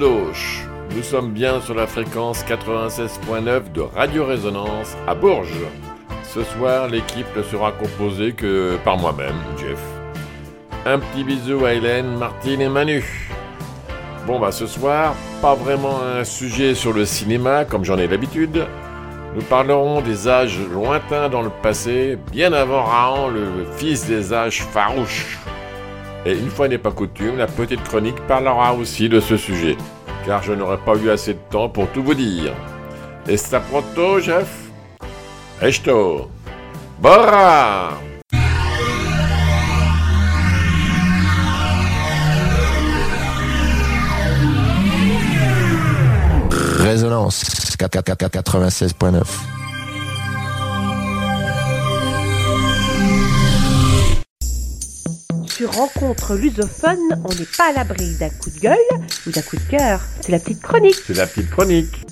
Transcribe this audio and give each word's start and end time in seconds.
Nous 0.00 1.02
sommes 1.02 1.32
bien 1.32 1.60
sur 1.60 1.74
la 1.74 1.86
fréquence 1.86 2.42
96.9 2.46 3.72
de 3.72 3.82
Radio 3.82 4.24
Résonance 4.24 4.96
à 5.06 5.14
Bourges. 5.14 5.66
Ce 6.22 6.42
soir, 6.44 6.88
l'équipe 6.88 7.26
ne 7.36 7.42
sera 7.42 7.72
composée 7.72 8.32
que 8.32 8.78
par 8.84 8.96
moi-même, 8.96 9.34
Jeff. 9.58 9.78
Un 10.86 10.98
petit 10.98 11.24
bisou 11.24 11.66
à 11.66 11.74
Hélène, 11.74 12.16
Martine 12.16 12.62
et 12.62 12.70
Manu. 12.70 13.04
Bon 14.26 14.40
bah 14.40 14.50
ce 14.50 14.66
soir, 14.66 15.14
pas 15.42 15.54
vraiment 15.54 16.00
un 16.02 16.24
sujet 16.24 16.74
sur 16.74 16.94
le 16.94 17.04
cinéma 17.04 17.66
comme 17.66 17.84
j'en 17.84 17.98
ai 17.98 18.06
l'habitude. 18.06 18.66
Nous 19.34 19.42
parlerons 19.42 20.00
des 20.00 20.26
âges 20.26 20.58
lointains 20.72 21.28
dans 21.28 21.42
le 21.42 21.50
passé, 21.50 22.16
bien 22.30 22.54
avant 22.54 22.84
Raon, 22.84 23.28
le 23.28 23.66
fils 23.76 24.06
des 24.06 24.32
âges 24.32 24.62
farouches. 24.62 25.38
Et 26.24 26.32
une 26.32 26.50
fois 26.50 26.68
n'est 26.68 26.78
pas 26.78 26.92
coutume, 26.92 27.36
la 27.36 27.48
petite 27.48 27.82
chronique 27.82 28.20
parlera 28.28 28.74
aussi 28.74 29.08
de 29.08 29.18
ce 29.18 29.36
sujet, 29.36 29.76
car 30.24 30.42
je 30.42 30.52
n'aurai 30.52 30.78
pas 30.78 30.94
eu 30.96 31.10
assez 31.10 31.34
de 31.34 31.40
temps 31.50 31.68
pour 31.68 31.88
tout 31.88 32.02
vous 32.02 32.14
dire. 32.14 32.52
Está 33.26 33.60
pronto, 33.60 34.20
Jeff? 34.20 34.70
Esto 35.60 36.30
Bora! 37.00 37.98
Résonance 46.78 47.76
96.9 47.78 49.61
Rencontre 55.64 56.34
lusophone, 56.34 56.98
on 57.24 57.28
n'est 57.28 57.46
pas 57.56 57.70
à 57.70 57.72
l'abri 57.72 58.16
d'un 58.18 58.28
coup 58.30 58.50
de 58.50 58.58
gueule 58.60 58.76
ou 59.26 59.30
d'un 59.30 59.42
coup 59.42 59.56
de 59.56 59.70
cœur. 59.70 60.00
C'est 60.20 60.32
la 60.32 60.38
petite 60.38 60.60
chronique. 60.60 60.96
C'est 61.06 61.16
la 61.16 61.26
petite 61.26 61.50
chronique. 61.50 62.04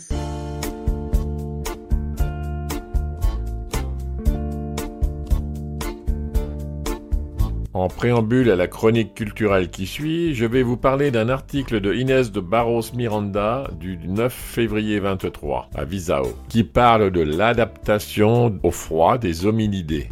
En 7.73 7.89
préambule 7.89 8.51
à 8.51 8.57
la 8.57 8.67
chronique 8.67 9.15
culturelle 9.15 9.71
qui 9.71 9.87
suit, 9.87 10.35
je 10.35 10.45
vais 10.45 10.63
vous 10.63 10.77
parler 10.77 11.11
d'un 11.11 11.29
article 11.29 11.81
de 11.81 11.95
Inès 11.95 12.31
de 12.31 12.41
Barros 12.41 12.83
Miranda 12.95 13.71
du 13.81 13.99
9 14.07 14.33
février 14.33 15.01
23 15.01 15.71
à 15.75 15.85
Visao, 15.85 16.37
qui 16.49 16.63
parle 16.63 17.11
de 17.11 17.23
l'adaptation 17.23 18.59
au 18.63 18.71
froid 18.71 19.19
des 19.19 19.47
hominidés. 19.47 20.09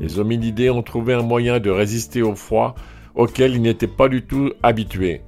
Les 0.00 0.18
hominidés 0.18 0.70
ont 0.70 0.82
trouvé 0.82 1.14
un 1.14 1.22
moyen 1.22 1.60
de 1.60 1.70
résister 1.70 2.22
au 2.22 2.34
froid 2.34 2.74
auquel 3.14 3.54
ils 3.54 3.62
n'étaient 3.62 3.86
pas 3.86 4.08
du 4.08 4.22
tout 4.22 4.52
habitués. 4.62 5.22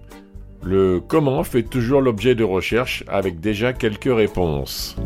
Le 0.63 1.01
comment 1.01 1.43
fait 1.43 1.63
toujours 1.63 2.01
l'objet 2.01 2.35
de 2.35 2.45
recherches 2.45 3.03
avec 3.09 3.41
déjà 3.41 3.73
quelques 3.73 4.15
réponses. 4.15 4.97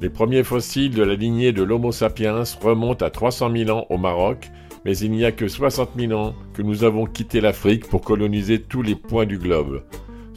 Les 0.00 0.10
premiers 0.10 0.44
fossiles 0.44 0.94
de 0.94 1.02
la 1.02 1.14
lignée 1.14 1.52
de 1.52 1.62
l'Homo 1.62 1.92
sapiens 1.92 2.42
remontent 2.60 3.04
à 3.04 3.10
300 3.10 3.50
000 3.56 3.70
ans 3.70 3.86
au 3.88 3.98
Maroc, 3.98 4.50
mais 4.84 4.96
il 4.98 5.10
n'y 5.10 5.24
a 5.24 5.32
que 5.32 5.48
60 5.48 5.90
000 5.96 6.12
ans 6.12 6.34
que 6.54 6.62
nous 6.62 6.84
avons 6.84 7.06
quitté 7.06 7.40
l'Afrique 7.40 7.88
pour 7.88 8.02
coloniser 8.02 8.60
tous 8.60 8.82
les 8.82 8.94
points 8.94 9.26
du 9.26 9.38
globe. 9.38 9.82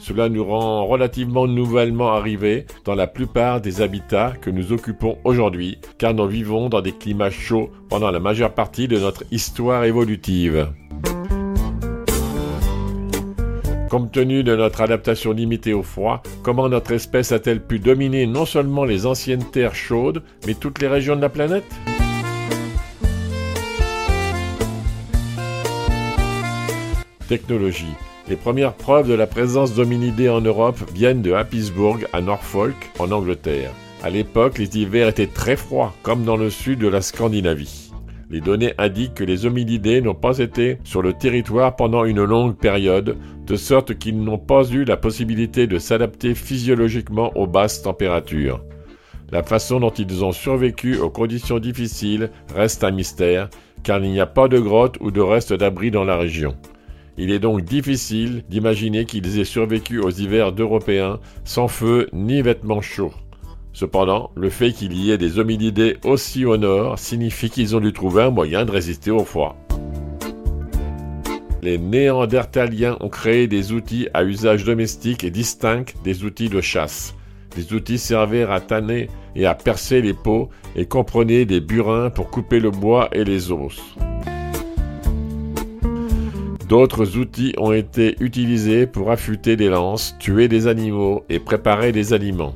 Cela 0.02 0.28
nous 0.28 0.44
rend 0.44 0.84
relativement 0.84 1.46
nouvellement 1.46 2.10
arrivés 2.10 2.66
dans 2.84 2.96
la 2.96 3.06
plupart 3.06 3.60
des 3.60 3.82
habitats 3.82 4.32
que 4.32 4.50
nous 4.50 4.72
occupons 4.72 5.16
aujourd'hui, 5.22 5.78
car 5.96 6.12
nous 6.12 6.26
vivons 6.26 6.68
dans 6.68 6.80
des 6.80 6.90
climats 6.90 7.30
chauds 7.30 7.70
pendant 7.88 8.10
la 8.10 8.18
majeure 8.18 8.52
partie 8.52 8.88
de 8.88 8.98
notre 8.98 9.22
histoire 9.30 9.84
évolutive. 9.84 10.66
Compte 13.88 14.10
tenu 14.10 14.42
de 14.42 14.56
notre 14.56 14.80
adaptation 14.80 15.30
limitée 15.30 15.72
au 15.72 15.84
froid, 15.84 16.20
comment 16.42 16.68
notre 16.68 16.90
espèce 16.90 17.30
a-t-elle 17.30 17.64
pu 17.64 17.78
dominer 17.78 18.26
non 18.26 18.44
seulement 18.44 18.84
les 18.84 19.06
anciennes 19.06 19.44
terres 19.52 19.76
chaudes, 19.76 20.24
mais 20.48 20.54
toutes 20.54 20.80
les 20.80 20.88
régions 20.88 21.14
de 21.14 21.20
la 21.20 21.28
planète? 21.28 21.62
Technologie. 27.28 27.94
Les 28.32 28.38
premières 28.38 28.72
preuves 28.72 29.10
de 29.10 29.14
la 29.14 29.26
présence 29.26 29.74
d'hominidés 29.74 30.30
en 30.30 30.40
Europe 30.40 30.78
viennent 30.94 31.20
de 31.20 31.34
Happisburgh 31.34 32.06
à 32.14 32.22
Norfolk, 32.22 32.90
en 32.98 33.10
Angleterre. 33.10 33.72
À 34.02 34.08
l'époque, 34.08 34.56
les 34.56 34.78
hivers 34.78 35.08
étaient 35.08 35.26
très 35.26 35.54
froids, 35.54 35.92
comme 36.02 36.24
dans 36.24 36.38
le 36.38 36.48
sud 36.48 36.78
de 36.78 36.88
la 36.88 37.02
Scandinavie. 37.02 37.92
Les 38.30 38.40
données 38.40 38.72
indiquent 38.78 39.12
que 39.12 39.24
les 39.24 39.44
hominidés 39.44 40.00
n'ont 40.00 40.14
pas 40.14 40.38
été 40.38 40.78
sur 40.82 41.02
le 41.02 41.12
territoire 41.12 41.76
pendant 41.76 42.06
une 42.06 42.24
longue 42.24 42.56
période, 42.56 43.18
de 43.46 43.56
sorte 43.56 43.98
qu'ils 43.98 44.24
n'ont 44.24 44.38
pas 44.38 44.66
eu 44.66 44.84
la 44.84 44.96
possibilité 44.96 45.66
de 45.66 45.78
s'adapter 45.78 46.34
physiologiquement 46.34 47.36
aux 47.36 47.46
basses 47.46 47.82
températures. 47.82 48.64
La 49.30 49.42
façon 49.42 49.78
dont 49.78 49.90
ils 49.90 50.24
ont 50.24 50.32
survécu 50.32 50.96
aux 50.96 51.10
conditions 51.10 51.58
difficiles 51.58 52.30
reste 52.54 52.82
un 52.82 52.92
mystère, 52.92 53.50
car 53.82 54.02
il 54.02 54.10
n'y 54.10 54.20
a 54.20 54.26
pas 54.26 54.48
de 54.48 54.58
grottes 54.58 54.96
ou 55.00 55.10
de 55.10 55.20
restes 55.20 55.52
d'abri 55.52 55.90
dans 55.90 56.04
la 56.04 56.16
région. 56.16 56.56
Il 57.18 57.30
est 57.30 57.38
donc 57.38 57.62
difficile 57.62 58.42
d'imaginer 58.48 59.04
qu'ils 59.04 59.38
aient 59.38 59.44
survécu 59.44 59.98
aux 60.00 60.10
hivers 60.10 60.52
d'Européens 60.52 61.20
sans 61.44 61.68
feu 61.68 62.08
ni 62.12 62.40
vêtements 62.40 62.80
chauds. 62.80 63.12
Cependant, 63.74 64.30
le 64.34 64.50
fait 64.50 64.72
qu'il 64.72 64.92
y 64.94 65.10
ait 65.10 65.18
des 65.18 65.38
hominidés 65.38 65.96
aussi 66.04 66.44
au 66.44 66.56
nord 66.56 66.98
signifie 66.98 67.50
qu'ils 67.50 67.74
ont 67.76 67.80
dû 67.80 67.92
trouver 67.92 68.22
un 68.22 68.30
moyen 68.30 68.64
de 68.64 68.70
résister 68.70 69.10
au 69.10 69.24
froid. 69.24 69.56
Les 71.62 71.78
Néandertaliens 71.78 72.96
ont 73.00 73.08
créé 73.08 73.46
des 73.46 73.72
outils 73.72 74.08
à 74.14 74.24
usage 74.24 74.64
domestique 74.64 75.22
et 75.22 75.30
distincts 75.30 75.84
des 76.02 76.24
outils 76.24 76.48
de 76.48 76.60
chasse. 76.60 77.14
Les 77.56 77.72
outils 77.72 77.98
servaient 77.98 78.44
à 78.44 78.60
tanner 78.60 79.08
et 79.36 79.46
à 79.46 79.54
percer 79.54 80.02
les 80.02 80.14
peaux 80.14 80.48
et 80.74 80.86
comprenaient 80.86 81.44
des 81.44 81.60
burins 81.60 82.10
pour 82.10 82.30
couper 82.30 82.58
le 82.58 82.70
bois 82.70 83.08
et 83.12 83.24
les 83.24 83.52
os. 83.52 83.80
D'autres 86.72 87.18
outils 87.18 87.52
ont 87.58 87.72
été 87.72 88.16
utilisés 88.20 88.86
pour 88.86 89.10
affûter 89.10 89.56
des 89.56 89.68
lances, 89.68 90.16
tuer 90.18 90.48
des 90.48 90.68
animaux 90.68 91.22
et 91.28 91.38
préparer 91.38 91.92
des 91.92 92.14
aliments. 92.14 92.54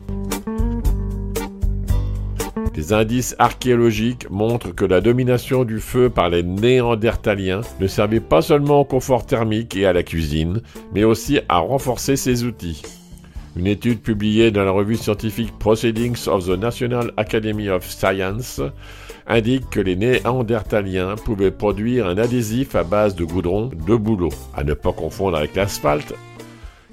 Des 2.72 2.94
indices 2.94 3.36
archéologiques 3.38 4.30
montrent 4.30 4.74
que 4.74 4.86
la 4.86 5.02
domination 5.02 5.64
du 5.64 5.80
feu 5.80 6.08
par 6.08 6.30
les 6.30 6.42
Néandertaliens 6.42 7.60
ne 7.78 7.86
servait 7.86 8.20
pas 8.20 8.40
seulement 8.40 8.80
au 8.80 8.84
confort 8.86 9.26
thermique 9.26 9.76
et 9.76 9.84
à 9.84 9.92
la 9.92 10.02
cuisine, 10.02 10.62
mais 10.94 11.04
aussi 11.04 11.40
à 11.50 11.58
renforcer 11.58 12.16
ces 12.16 12.44
outils. 12.44 12.80
Une 13.54 13.66
étude 13.66 14.00
publiée 14.00 14.50
dans 14.50 14.64
la 14.64 14.70
revue 14.70 14.96
scientifique 14.96 15.52
Proceedings 15.58 16.26
of 16.26 16.46
the 16.46 16.58
National 16.58 17.12
Academy 17.18 17.68
of 17.68 17.84
Science 17.84 18.62
indique 19.26 19.68
que 19.70 19.80
les 19.80 19.96
Néandertaliens 19.96 21.16
pouvaient 21.16 21.50
produire 21.50 22.06
un 22.06 22.18
adhésif 22.18 22.74
à 22.74 22.84
base 22.84 23.14
de 23.14 23.24
goudron 23.24 23.68
de 23.68 23.96
bouleau, 23.96 24.30
à 24.54 24.64
ne 24.64 24.74
pas 24.74 24.92
confondre 24.92 25.36
avec 25.36 25.54
l'asphalte, 25.54 26.14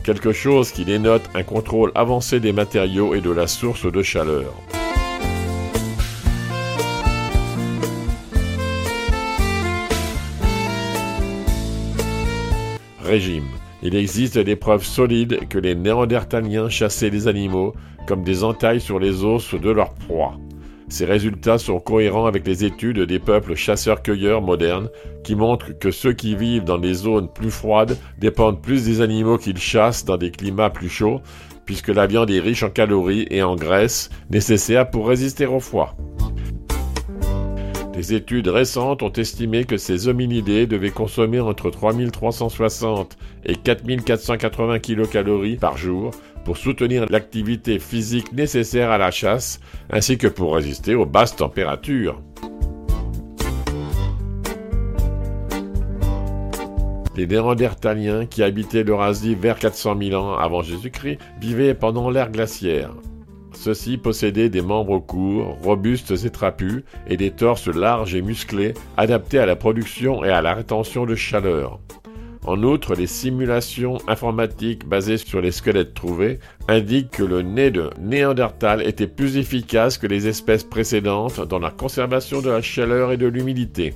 quelque 0.04 0.32
chose 0.32 0.72
qui 0.72 0.86
dénote 0.86 1.30
un 1.36 1.44
contrôle 1.44 1.92
avancé 1.96 2.40
des 2.40 2.52
matériaux 2.52 3.16
et 3.16 3.22
de 3.22 3.32
la 3.32 3.48
source 3.48 3.92
de 3.92 4.02
chaleur. 4.02 4.54
Régime. 13.02 13.46
Il 13.86 13.96
existe 13.96 14.38
des 14.38 14.56
preuves 14.56 14.86
solides 14.86 15.48
que 15.50 15.60
les 15.60 15.76
Néandertaliens 15.76 16.70
chassaient 16.70 17.10
les 17.10 17.28
animaux 17.28 17.74
comme 18.08 18.24
des 18.24 18.46
entailles 18.46 18.80
sur 18.80 18.98
les 18.98 19.26
os 19.26 19.56
de 19.56 19.70
leur 19.70 19.94
proie. 19.94 20.38
Ces 20.90 21.06
résultats 21.06 21.58
sont 21.58 21.80
cohérents 21.80 22.26
avec 22.26 22.46
les 22.46 22.66
études 22.66 23.00
des 23.00 23.20
peuples 23.20 23.56
chasseurs-cueilleurs 23.56 24.42
modernes 24.42 24.90
qui 25.24 25.36
montrent 25.36 25.78
que 25.78 25.92
ceux 25.92 26.14
qui 26.14 26.36
vivent 26.36 26.66
dans 26.66 26.78
des 26.78 26.94
zones 26.94 27.32
plus 27.32 27.52
froides 27.52 27.98
dépendent 28.20 28.62
plus 28.62 28.86
des 28.86 29.02
animaux 29.02 29.38
qu'ils 29.38 29.58
chassent 29.58 30.06
dans 30.06 30.18
des 30.18 30.32
climats 30.32 30.70
plus 30.70 30.90
chauds, 30.90 31.22
puisque 31.66 31.90
la 31.90 32.08
viande 32.08 32.30
est 32.30 32.40
riche 32.40 32.64
en 32.64 32.70
calories 32.70 33.28
et 33.32 33.44
en 33.44 33.56
graisses 33.56 34.10
nécessaires 34.30 34.90
pour 34.90 35.08
résister 35.08 35.46
au 35.46 35.60
froid. 35.60 35.96
Des 37.94 38.16
études 38.16 38.48
récentes 38.48 39.04
ont 39.04 39.12
estimé 39.12 39.66
que 39.66 39.78
ces 39.78 40.08
hominidés 40.08 40.66
devaient 40.66 40.90
consommer 40.90 41.40
entre 41.40 41.70
3360 41.70 43.18
et 43.46 43.56
4480 43.56 44.80
kcal 44.80 45.58
par 45.60 45.78
jour 45.78 46.10
pour 46.46 46.58
soutenir 46.58 47.06
l'activité 47.10 47.80
physique 47.80 48.34
nécessaire 48.34 48.92
à 48.92 48.98
la 48.98 49.12
chasse, 49.12 49.60
ainsi 49.90 50.18
que 50.18 50.28
pour 50.28 50.56
résister 50.56 50.96
aux 50.96 51.06
basses 51.06 51.36
températures. 51.36 52.22
Les 57.16 57.28
Néandertaliens, 57.28 58.26
qui 58.26 58.42
habitaient 58.42 58.84
l'Eurasie 58.84 59.36
vers 59.36 59.60
400 59.60 59.98
000 60.02 60.20
ans 60.20 60.36
avant 60.36 60.64
Jésus-Christ, 60.64 61.20
vivaient 61.40 61.76
pendant 61.76 62.10
l'ère 62.10 62.32
glaciaire. 62.32 62.90
Ceux-ci 63.54 63.98
possédaient 63.98 64.50
des 64.50 64.64
membres 64.64 64.98
courts, 64.98 65.58
robustes 65.62 66.26
et 66.26 66.30
trapus, 66.32 66.84
et 67.08 67.16
des 67.16 67.30
torses 67.30 67.68
larges 67.68 68.16
et 68.16 68.24
musclés, 68.24 68.74
adaptés 68.98 69.38
à 69.38 69.46
la 69.46 69.56
production 69.56 70.24
et 70.24 70.30
à 70.30 70.42
la 70.42 70.56
rétention 70.56 71.06
de 71.06 71.14
chaleur. 71.14 71.80
En 72.46 72.62
outre, 72.62 72.94
les 72.94 73.08
simulations 73.08 74.00
informatiques 74.08 74.86
basées 74.86 75.18
sur 75.18 75.40
les 75.40 75.52
squelettes 75.52 75.94
trouvés 75.94 76.40
indiquent 76.68 77.12
que 77.12 77.24
le 77.24 77.42
nez 77.42 77.72
de 77.72 77.90
Néandertal 78.00 78.86
était 78.86 79.08
plus 79.08 79.38
efficace 79.38 79.98
que 79.98 80.08
les 80.08 80.28
espèces 80.28 80.66
précédentes 80.66 81.40
dans 81.48 81.60
la 81.60 81.72
conservation 81.72 82.42
de 82.42 82.50
la 82.50 82.62
chaleur 82.62 83.14
et 83.14 83.18
de 83.18 83.28
l'humidité. 83.28 83.94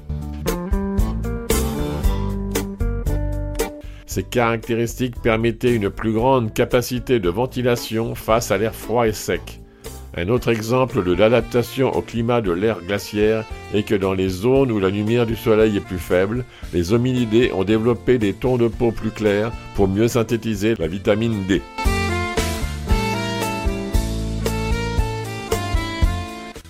Ces 4.05 4.23
caractéristiques 4.23 5.21
permettaient 5.21 5.75
une 5.75 5.89
plus 5.89 6.13
grande 6.13 6.53
capacité 6.53 7.19
de 7.19 7.29
ventilation 7.29 8.15
face 8.15 8.49
à 8.49 8.57
l'air 8.57 8.73
froid 8.73 9.07
et 9.07 9.13
sec. 9.13 9.61
Un 10.15 10.29
autre 10.29 10.49
exemple 10.49 11.03
de 11.03 11.13
l'adaptation 11.13 11.91
au 11.95 12.01
climat 12.01 12.41
de 12.41 12.51
l'ère 12.51 12.81
glaciaire 12.81 13.45
est 13.73 13.83
que 13.83 13.95
dans 13.95 14.13
les 14.13 14.29
zones 14.29 14.71
où 14.71 14.79
la 14.79 14.89
lumière 14.89 15.25
du 15.25 15.35
soleil 15.35 15.77
est 15.77 15.81
plus 15.81 15.99
faible, 15.99 16.45
les 16.73 16.93
hominidés 16.93 17.51
ont 17.53 17.63
développé 17.63 18.17
des 18.17 18.33
tons 18.33 18.57
de 18.57 18.67
peau 18.67 18.91
plus 18.91 19.11
clairs 19.11 19.51
pour 19.75 19.87
mieux 19.87 20.07
synthétiser 20.07 20.75
la 20.79 20.87
vitamine 20.87 21.43
D. 21.47 21.61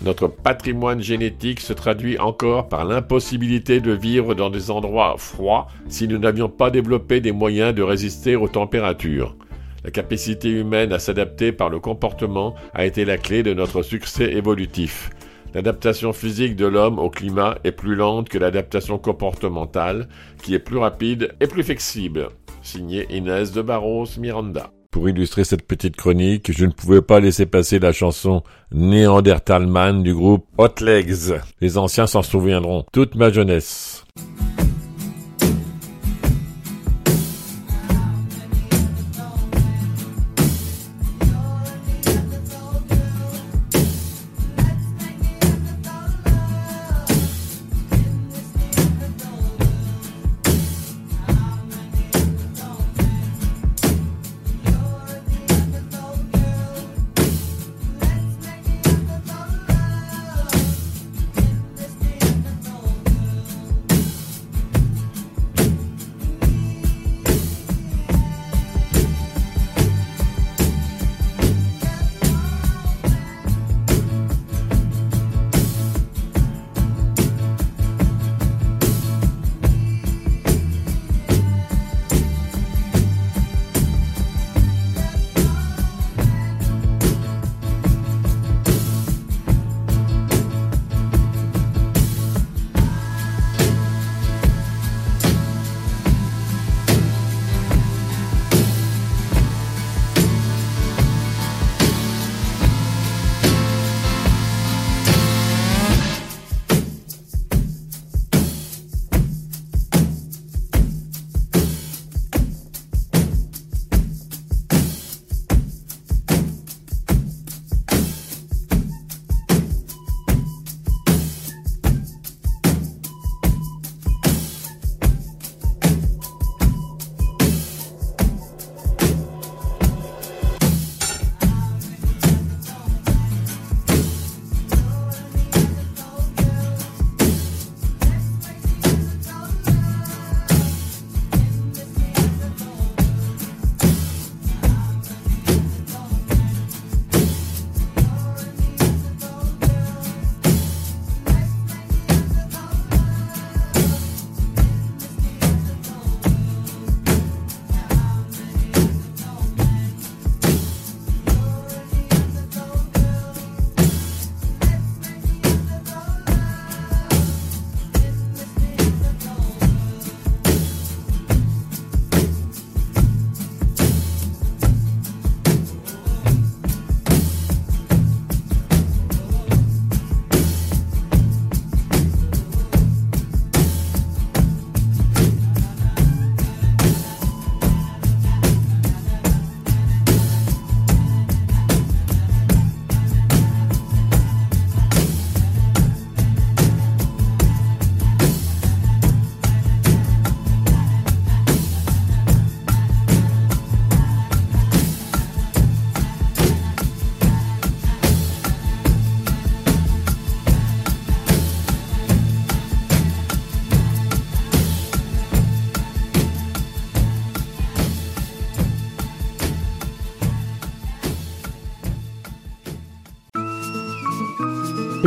Notre 0.08 0.28
patrimoine 0.28 1.02
génétique 1.02 1.60
se 1.60 1.74
traduit 1.74 2.18
encore 2.18 2.70
par 2.70 2.86
l'impossibilité 2.86 3.82
de 3.82 3.92
vivre 3.92 4.36
dans 4.36 4.50
des 4.50 4.72
endroits 4.72 5.16
froids 5.18 5.68
si 5.90 6.08
nous 6.08 6.18
n'avions 6.18 6.48
pas 6.48 6.70
développé 6.70 7.20
des 7.20 7.34
moyens 7.34 7.76
de 7.76 7.84
résister 7.84 8.36
aux 8.36 8.48
températures. 8.48 9.36
La 9.88 9.92
capacité 9.92 10.50
humaine 10.50 10.92
à 10.92 11.00
s'adapter 11.00 11.54
par 11.54 11.70
le 11.70 11.80
comportement 11.80 12.56
a 12.74 12.86
été 12.86 13.06
la 13.06 13.18
clé 13.18 13.42
de 13.42 13.54
notre 13.54 13.84
succès 13.84 14.34
évolutif. 14.34 15.10
L'adaptation 15.54 16.12
physique 16.12 16.58
de 16.58 16.66
l'homme 16.66 17.00
au 17.00 17.10
climat 17.10 17.58
est 17.64 17.72
plus 17.72 17.96
lente 17.96 18.28
que 18.28 18.38
l'adaptation 18.38 18.98
comportementale, 18.98 20.10
qui 20.44 20.54
est 20.54 20.60
plus 20.60 20.76
rapide 20.76 21.34
et 21.40 21.48
plus 21.48 21.64
flexible. 21.64 22.28
Signé 22.62 23.08
Inès 23.16 23.54
de 23.54 23.62
Barros 23.62 24.08
Miranda. 24.18 24.72
Pour 24.92 25.08
illustrer 25.08 25.46
cette 25.46 25.66
petite 25.66 25.96
chronique, 25.96 26.52
je 26.52 26.66
ne 26.66 26.72
pouvais 26.72 27.02
pas 27.02 27.22
laisser 27.22 27.46
passer 27.46 27.80
la 27.80 27.94
chanson 27.94 28.44
Néandertalman 28.74 30.04
du 30.04 30.14
groupe 30.14 30.48
Hot 30.58 30.82
Legs. 30.84 31.40
Les 31.62 31.78
anciens 31.78 32.08
s'en 32.08 32.24
souviendront 32.24 32.84
toute 32.92 33.16
ma 33.16 33.32
jeunesse. 33.32 34.04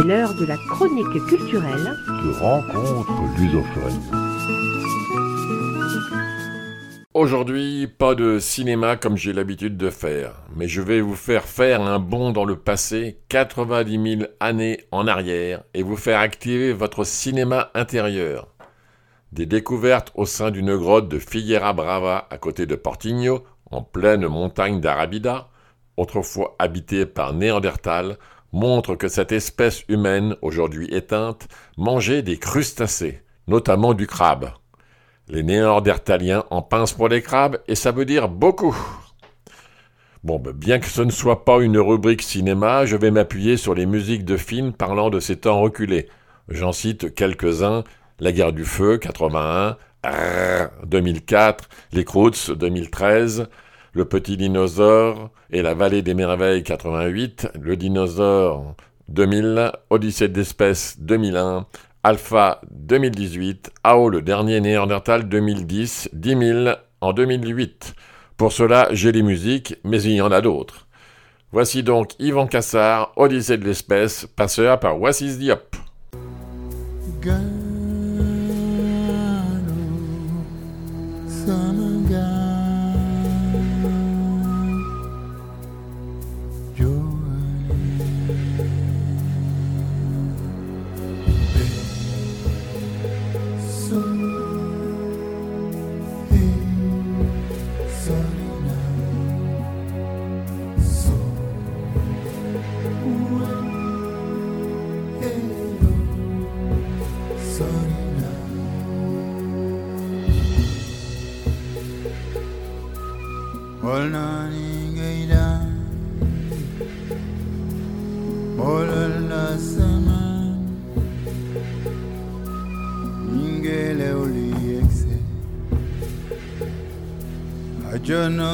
C'est 0.01 0.07
l'heure 0.07 0.33
de 0.33 0.47
la 0.47 0.57
chronique 0.57 1.27
culturelle 1.27 1.95
de 2.09 2.33
rencontre 2.41 3.13
lusophone. 3.39 4.01
Aujourd'hui, 7.13 7.87
pas 7.87 8.15
de 8.15 8.39
cinéma 8.39 8.97
comme 8.97 9.19
j'ai 9.19 9.35
l'habitude 9.35 9.77
de 9.77 9.91
faire, 9.91 10.37
mais 10.57 10.69
je 10.69 10.81
vais 10.81 11.03
vous 11.03 11.17
faire 11.17 11.45
faire 11.45 11.83
un 11.83 11.99
bond 11.99 12.33
dans 12.33 12.47
le 12.47 12.57
passé, 12.57 13.19
90 13.29 14.17
000 14.21 14.31
années 14.39 14.87
en 14.91 15.07
arrière, 15.07 15.65
et 15.75 15.83
vous 15.83 15.97
faire 15.97 16.21
activer 16.21 16.73
votre 16.73 17.05
cinéma 17.05 17.71
intérieur. 17.75 18.49
Des 19.33 19.45
découvertes 19.45 20.13
au 20.15 20.25
sein 20.25 20.51
d'une 20.51 20.77
grotte 20.77 21.11
de 21.11 21.19
Figuera 21.19 21.75
Brava 21.75 22.27
à 22.31 22.39
côté 22.39 22.65
de 22.65 22.75
Portigno, 22.75 23.45
en 23.71 23.83
pleine 23.83 24.27
montagne 24.29 24.81
d'Arabida, 24.81 25.49
autrefois 25.99 26.57
habitée 26.59 27.05
par 27.05 27.35
Néandertal, 27.35 28.17
montre 28.53 28.95
que 28.97 29.09
cette 29.09 29.33
espèce 29.33 29.85
humaine, 29.89 30.37
aujourd'hui 30.43 30.93
éteinte, 30.95 31.49
mangeait 31.77 32.23
des 32.23 32.39
crustacés, 32.39 33.23
notamment 33.47 33.95
du 33.95 34.07
crabe. 34.07 34.53
Les 35.29 35.43
néandertaliens 35.43 36.45
en 36.51 36.63
pincent 36.63 36.95
pour 36.95 37.09
les 37.09 37.23
crabes 37.23 37.59
et 37.69 37.75
ça 37.75 37.93
veut 37.93 38.05
dire 38.05 38.29
beaucoup. 38.29 38.77
Bon, 40.25 40.39
ben, 40.39 40.53
bien 40.53 40.81
que 40.81 40.87
ce 40.87 41.03
ne 41.03 41.11
soit 41.11 41.45
pas 41.45 41.61
une 41.61 41.79
rubrique 41.79 42.23
cinéma, 42.23 42.85
je 42.85 42.97
vais 42.97 43.11
m'appuyer 43.11 43.57
sur 43.57 43.75
les 43.75 43.87
musiques 43.87 44.25
de 44.25 44.37
films 44.37 44.73
parlant 44.73 45.09
de 45.09 45.21
ces 45.21 45.37
temps 45.37 45.61
reculés. 45.61 46.09
J'en 46.49 46.73
cite 46.73 47.15
quelques-uns. 47.15 47.85
La 48.19 48.33
guerre 48.33 48.53
du 48.53 48.67
feu, 48.67 48.99
81, 48.99 49.79
2004, 50.85 51.69
Les 51.93 52.05
Croods, 52.05 52.55
2013, 52.55 53.49
Le 53.93 54.05
petit 54.05 54.37
dinosaure 54.37 55.31
et 55.51 55.63
La 55.63 55.75
vallée 55.75 56.03
des 56.03 56.15
merveilles, 56.15 56.63
88, 56.63 57.49
Le 57.61 57.77
dinosaure, 57.77 58.77
2000, 59.09 59.73
Odyssée 59.91 60.29
d'espèces, 60.29 60.97
2001, 61.01 61.67
Alpha 62.05 62.61
2018, 62.71 63.73
AO 63.83 64.09
le 64.09 64.23
dernier 64.23 64.61
Néandertal 64.61 65.29
2010, 65.29 66.11
10 66.13 66.39
000 66.39 66.77
en 67.01 67.13
2008. 67.13 67.95
Pour 68.37 68.53
cela, 68.53 68.89
j'ai 68.93 69.11
les 69.11 69.23
musiques, 69.23 69.77
mais 69.83 70.01
il 70.03 70.13
y 70.13 70.21
en 70.21 70.31
a 70.31 70.41
d'autres. 70.41 70.87
Voici 71.53 71.83
donc 71.83 72.13
Yvan 72.21 72.47
Cassard, 72.47 73.13
Odyssée 73.17 73.59
de 73.59 73.65
l'espèce, 73.65 74.27
passeur 74.37 74.79
par 74.79 75.01
Wassis 75.01 75.37
Diop. 75.37 75.77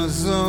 razón. 0.06 0.45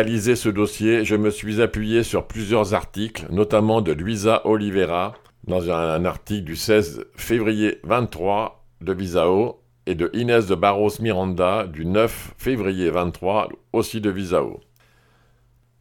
Réaliser 0.00 0.34
ce 0.34 0.48
dossier, 0.48 1.04
je 1.04 1.14
me 1.14 1.28
suis 1.28 1.60
appuyé 1.60 2.04
sur 2.04 2.26
plusieurs 2.26 2.72
articles, 2.72 3.26
notamment 3.28 3.82
de 3.82 3.92
Luisa 3.92 4.40
Oliveira, 4.46 5.12
dans 5.46 5.70
un 5.70 6.06
article 6.06 6.44
du 6.44 6.56
16 6.56 7.04
février 7.16 7.80
23 7.84 8.64
de 8.80 8.94
Visao, 8.94 9.60
et 9.84 9.94
de 9.94 10.10
Inès 10.14 10.46
de 10.46 10.54
Barros 10.54 10.88
Miranda 11.00 11.66
du 11.66 11.84
9 11.84 12.32
février 12.38 12.88
23, 12.88 13.50
aussi 13.74 14.00
de 14.00 14.08
Visao. 14.08 14.60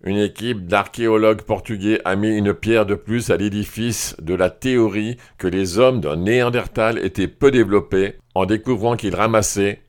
Une 0.03 0.17
équipe 0.17 0.67
d'archéologues 0.67 1.43
portugais 1.43 2.01
a 2.03 2.17
mis 2.17 2.35
une 2.35 2.53
pierre 2.53 2.85
de 2.85 2.95
plus 2.95 3.29
à 3.29 3.37
l'édifice 3.37 4.17
de 4.21 4.33
la 4.33 4.49
théorie 4.49 5.15
que 5.37 5.47
les 5.47 5.79
hommes 5.79 6.01
d'un 6.01 6.17
Néandertal 6.17 6.97
étaient 6.97 7.29
peu 7.29 7.51
développés 7.51 8.15
en 8.35 8.45
découvrant 8.45 8.97
qu'ils 8.97 9.15
ramassaient, 9.15 9.79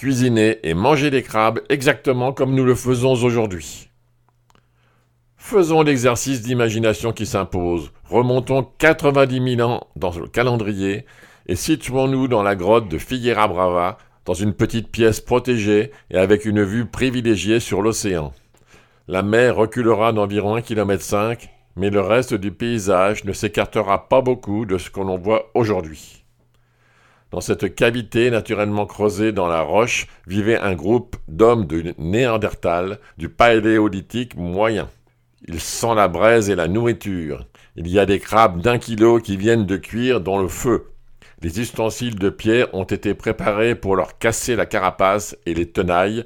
cuisiner 0.00 0.60
et 0.62 0.72
manger 0.72 1.10
des 1.10 1.22
crabes 1.22 1.60
exactement 1.68 2.32
comme 2.32 2.54
nous 2.54 2.64
le 2.64 2.74
faisons 2.74 3.22
aujourd'hui. 3.22 3.90
Faisons 5.36 5.82
l'exercice 5.82 6.40
d'imagination 6.40 7.12
qui 7.12 7.26
s'impose. 7.26 7.92
Remontons 8.06 8.66
90 8.78 9.56
000 9.56 9.70
ans 9.70 9.88
dans 9.96 10.18
le 10.18 10.26
calendrier 10.26 11.04
et 11.48 11.54
situons-nous 11.54 12.28
dans 12.28 12.42
la 12.42 12.56
grotte 12.56 12.88
de 12.88 12.96
Figuera 12.96 13.46
Brava, 13.46 13.98
dans 14.24 14.32
une 14.32 14.54
petite 14.54 14.90
pièce 14.90 15.20
protégée 15.20 15.90
et 16.10 16.16
avec 16.16 16.46
une 16.46 16.62
vue 16.62 16.86
privilégiée 16.86 17.60
sur 17.60 17.82
l'océan. 17.82 18.32
La 19.06 19.22
mer 19.22 19.54
reculera 19.54 20.14
d'environ 20.14 20.56
1,5 20.56 20.62
km, 20.62 21.46
mais 21.76 21.90
le 21.90 22.00
reste 22.00 22.32
du 22.32 22.52
paysage 22.52 23.24
ne 23.24 23.34
s'écartera 23.34 24.08
pas 24.08 24.22
beaucoup 24.22 24.64
de 24.64 24.78
ce 24.78 24.88
que 24.88 25.00
l'on 25.00 25.18
voit 25.18 25.50
aujourd'hui. 25.52 26.19
Dans 27.30 27.40
cette 27.40 27.76
cavité 27.76 28.30
naturellement 28.30 28.86
creusée 28.86 29.30
dans 29.32 29.46
la 29.46 29.60
roche 29.60 30.08
vivait 30.26 30.58
un 30.58 30.74
groupe 30.74 31.16
d'hommes 31.28 31.66
de 31.66 31.94
Néandertal 31.96 32.98
du 33.18 33.28
paléolithique 33.28 34.36
moyen. 34.36 34.88
Il 35.46 35.60
sent 35.60 35.94
la 35.94 36.08
braise 36.08 36.50
et 36.50 36.56
la 36.56 36.66
nourriture. 36.66 37.46
Il 37.76 37.86
y 37.86 38.00
a 38.00 38.06
des 38.06 38.18
crabes 38.18 38.60
d'un 38.60 38.78
kilo 38.78 39.18
qui 39.18 39.36
viennent 39.36 39.64
de 39.64 39.76
cuire 39.76 40.20
dans 40.20 40.42
le 40.42 40.48
feu. 40.48 40.86
Les 41.40 41.60
ustensiles 41.60 42.18
de 42.18 42.30
pierre 42.30 42.74
ont 42.74 42.84
été 42.84 43.14
préparés 43.14 43.74
pour 43.74 43.96
leur 43.96 44.18
casser 44.18 44.56
la 44.56 44.66
carapace 44.66 45.36
et 45.46 45.54
les 45.54 45.70
tenailles, 45.70 46.24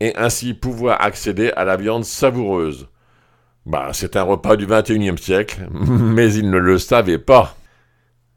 et 0.00 0.16
ainsi 0.16 0.54
pouvoir 0.54 1.00
accéder 1.02 1.52
à 1.56 1.64
la 1.64 1.76
viande 1.76 2.04
savoureuse. 2.04 2.88
Bah, 3.66 3.90
c'est 3.92 4.16
un 4.16 4.22
repas 4.22 4.56
du 4.56 4.66
XXIe 4.66 5.18
siècle, 5.18 5.68
mais 5.70 6.32
ils 6.32 6.50
ne 6.50 6.58
le 6.58 6.78
savaient 6.78 7.18
pas. 7.18 7.57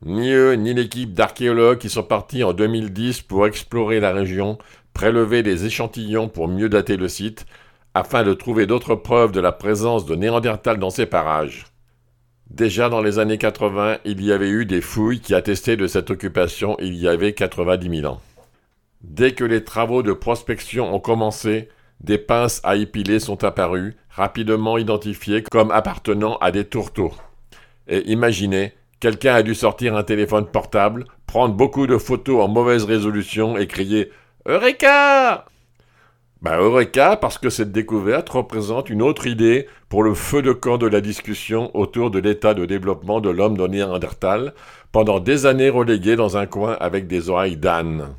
Ni 0.04 0.32
eux, 0.32 0.54
ni 0.54 0.74
l'équipe 0.74 1.14
d'archéologues 1.14 1.78
qui 1.78 1.90
sont 1.90 2.04
partis 2.04 2.44
en 2.44 2.54
2010 2.54 3.22
pour 3.22 3.46
explorer 3.46 4.00
la 4.00 4.12
région, 4.12 4.58
prélever 4.94 5.44
des 5.44 5.66
échantillons 5.66 6.28
pour 6.28 6.48
mieux 6.48 6.70
dater 6.70 6.98
le 6.98 7.08
site, 7.08 7.46
afin 7.94 8.24
de 8.24 8.34
trouver 8.34 8.66
d'autres 8.66 8.96
preuves 8.96 9.32
de 9.32 9.40
la 9.40 9.52
présence 9.52 10.06
de 10.06 10.16
Néandertal 10.16 10.80
dans 10.80 10.90
ces 10.90 11.06
parages. 11.06 11.66
Déjà 12.50 12.90
dans 12.90 13.02
les 13.02 13.20
années 13.20 13.38
80, 13.38 14.00
il 14.04 14.24
y 14.24 14.32
avait 14.32 14.50
eu 14.50 14.66
des 14.66 14.82
fouilles 14.82 15.20
qui 15.20 15.36
attestaient 15.36 15.78
de 15.78 15.88
cette 15.88 16.10
occupation 16.10 16.76
il 16.80 16.96
y 16.96 17.08
avait 17.08 17.34
90 17.34 18.02
000 18.02 18.12
ans. 18.12 18.22
Dès 19.04 19.34
que 19.34 19.44
les 19.44 19.64
travaux 19.64 20.04
de 20.04 20.14
prospection 20.14 20.94
ont 20.94 21.00
commencé, 21.00 21.70
des 22.02 22.18
pinces 22.18 22.60
à 22.64 22.76
épiler 22.76 23.20
sont 23.20 23.44
apparues, 23.44 23.96
rapidement 24.10 24.78
identifiées 24.78 25.44
comme 25.44 25.72
appartenant 25.72 26.38
à 26.38 26.52
des 26.52 26.66
tourteaux. 26.66 27.14
Et 27.88 28.10
imaginez, 28.12 28.74
quelqu'un 29.02 29.34
a 29.34 29.44
dû 29.44 29.54
sortir 29.54 29.98
un 29.98 30.04
téléphone 30.04 30.46
portable, 30.46 31.06
prendre 31.28 31.54
beaucoup 31.54 31.88
de 31.88 31.98
photos 31.98 32.42
en 32.42 32.48
mauvaise 32.48 32.86
résolution 32.86 33.58
et 33.58 33.68
crier 33.68 34.12
Eureka 34.48 35.46
ben 36.42 36.58
Eureka 36.58 37.18
parce 37.18 37.38
que 37.38 37.52
cette 37.52 37.72
découverte 37.72 38.30
représente 38.30 38.90
une 38.90 39.04
autre 39.04 39.28
idée 39.28 39.68
pour 39.90 40.02
le 40.02 40.16
feu 40.16 40.42
de 40.42 40.54
camp 40.54 40.80
de 40.80 40.88
la 40.88 41.00
discussion 41.00 41.70
autour 41.76 42.10
de 42.10 42.18
l'état 42.18 42.56
de 42.56 42.66
développement 42.66 43.22
de 43.22 43.30
l'homme 43.30 43.56
de 43.56 43.68
Néandertal, 43.68 44.56
pendant 44.92 45.20
des 45.20 45.46
années 45.46 45.70
relégué 45.70 46.16
dans 46.16 46.38
un 46.38 46.48
coin 46.48 46.76
avec 46.80 47.06
des 47.06 47.30
oreilles 47.30 47.58
d'âne. 47.58 48.16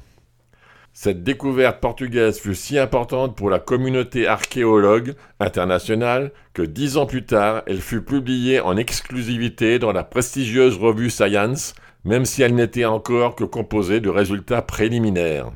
Cette 0.94 1.24
découverte 1.24 1.80
portugaise 1.80 2.38
fut 2.38 2.54
si 2.54 2.78
importante 2.78 3.34
pour 3.34 3.48
la 3.48 3.58
communauté 3.58 4.26
archéologue 4.26 5.14
internationale 5.40 6.32
que 6.52 6.60
dix 6.60 6.98
ans 6.98 7.06
plus 7.06 7.24
tard, 7.24 7.62
elle 7.66 7.80
fut 7.80 8.02
publiée 8.02 8.60
en 8.60 8.76
exclusivité 8.76 9.78
dans 9.78 9.92
la 9.92 10.04
prestigieuse 10.04 10.76
revue 10.76 11.08
Science, 11.08 11.74
même 12.04 12.26
si 12.26 12.42
elle 12.42 12.54
n'était 12.54 12.84
encore 12.84 13.36
que 13.36 13.44
composée 13.44 14.00
de 14.00 14.10
résultats 14.10 14.60
préliminaires. 14.60 15.50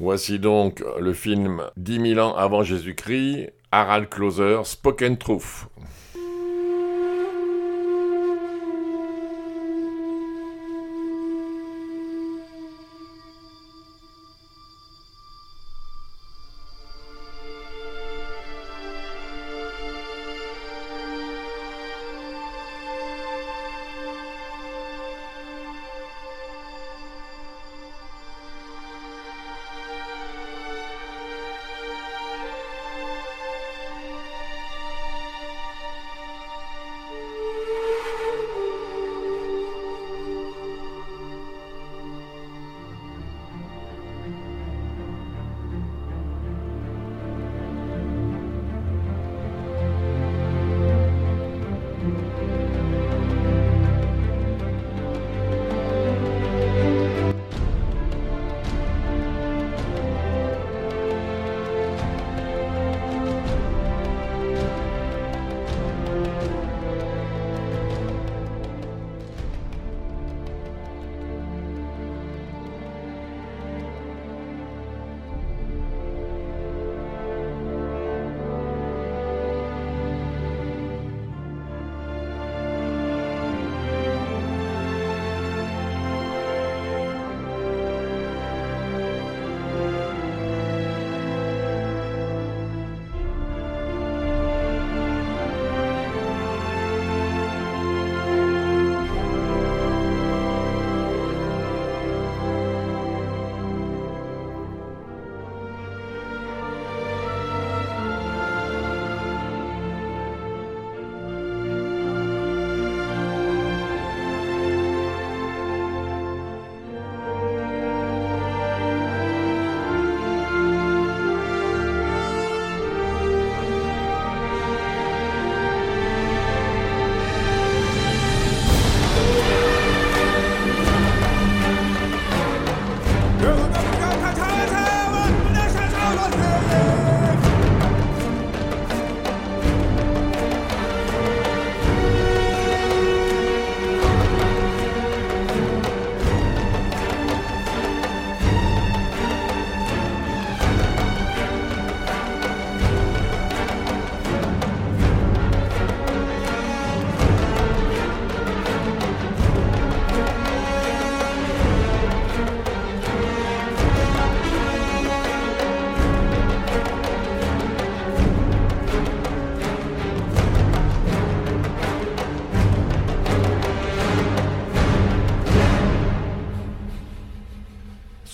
Voici 0.00 0.40
donc 0.40 0.82
le 0.98 1.12
film 1.12 1.62
10 1.76 2.14
000 2.14 2.26
ans 2.26 2.34
avant 2.34 2.64
Jésus-Christ, 2.64 3.52
Harald 3.70 4.08
Closer, 4.08 4.62
Spoken 4.64 5.16
Truth. 5.16 5.68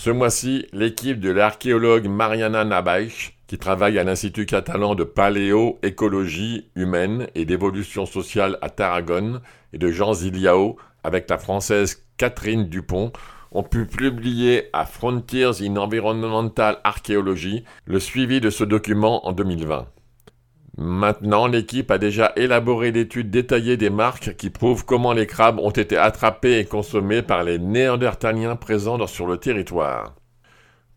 Ce 0.07 0.13
mois-ci, 0.13 0.69
l'équipe 0.73 1.19
de 1.19 1.33
l'archéologue 1.33 2.07
Mariana 2.07 2.65
Nabaich, 2.65 3.37
qui 3.49 3.59
travaille 3.59 3.99
à 3.99 4.05
l'Institut 4.05 4.47
catalan 4.47 4.95
de 4.95 5.03
paléo-écologie 5.03 6.71
humaine 6.77 7.27
et 7.35 7.45
d'évolution 7.45 8.07
sociale 8.07 8.57
à 8.63 8.71
Tarragone, 8.71 9.41
et 9.73 9.79
de 9.79 9.91
Jean 9.91 10.13
Ziliao 10.13 10.77
avec 11.03 11.29
la 11.29 11.39
française 11.39 12.07
Catherine 12.19 12.69
Dupont, 12.69 13.11
ont 13.51 13.65
pu 13.65 13.85
publier 13.85 14.69
à 14.73 14.87
Frontiers 14.87 15.61
in 15.63 15.77
Environmental 15.77 16.79
Archaeology 16.85 17.65
le 17.87 17.99
suivi 17.99 18.41
de 18.41 18.51
ce 18.51 18.63
document 18.63 19.27
en 19.27 19.33
2020. 19.33 19.89
Maintenant, 20.79 21.47
l'équipe 21.47 21.91
a 21.91 21.97
déjà 21.97 22.33
élaboré 22.37 22.93
l'étude 22.93 23.31
détaillée 23.31 23.79
des 23.79 23.89
marques 23.89 24.37
qui 24.37 24.51
prouvent 24.51 24.85
comment 24.85 25.15
les 25.15 25.27
crabes 25.27 25.59
ont 25.59 25.71
été 25.71 25.97
attrapés 25.97 26.59
et 26.59 26.67
consommés 26.67 27.23
par 27.23 27.45
les 27.45 27.59
néandertaliens 27.59 28.57
présents 28.57 29.07
sur 29.07 29.27
le 29.27 29.39
territoire. 29.39 30.15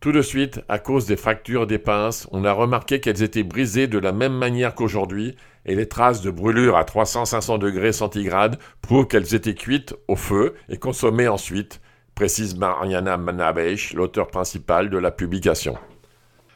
Tout 0.01 0.11
de 0.11 0.21
suite, 0.21 0.61
à 0.67 0.79
cause 0.79 1.05
des 1.05 1.15
fractures 1.15 1.65
des 1.65 1.77
pinces, 1.77 2.27
on 2.31 2.43
a 2.43 2.51
remarqué 2.51 2.99
qu'elles 2.99 3.23
étaient 3.23 3.43
brisées 3.43 3.87
de 3.87 3.99
la 3.99 4.11
même 4.11 4.33
manière 4.33 4.75
qu'aujourd'hui, 4.75 5.35
et 5.65 5.75
les 5.75 5.87
traces 5.87 6.21
de 6.21 6.31
brûlure 6.31 6.75
à 6.75 6.83
300-500 6.83 7.59
degrés 7.59 7.93
centigrades 7.93 8.59
prouvent 8.81 9.07
qu'elles 9.07 9.33
étaient 9.33 9.55
cuites 9.55 9.95
au 10.09 10.15
feu 10.15 10.55
et 10.67 10.77
consommées 10.77 11.27
ensuite, 11.29 11.81
précise 12.15 12.57
Mariana 12.57 13.17
Manabesh, 13.17 13.93
l'auteur 13.93 14.27
principal 14.27 14.89
de 14.89 14.97
la 14.97 15.11
publication. 15.11 15.77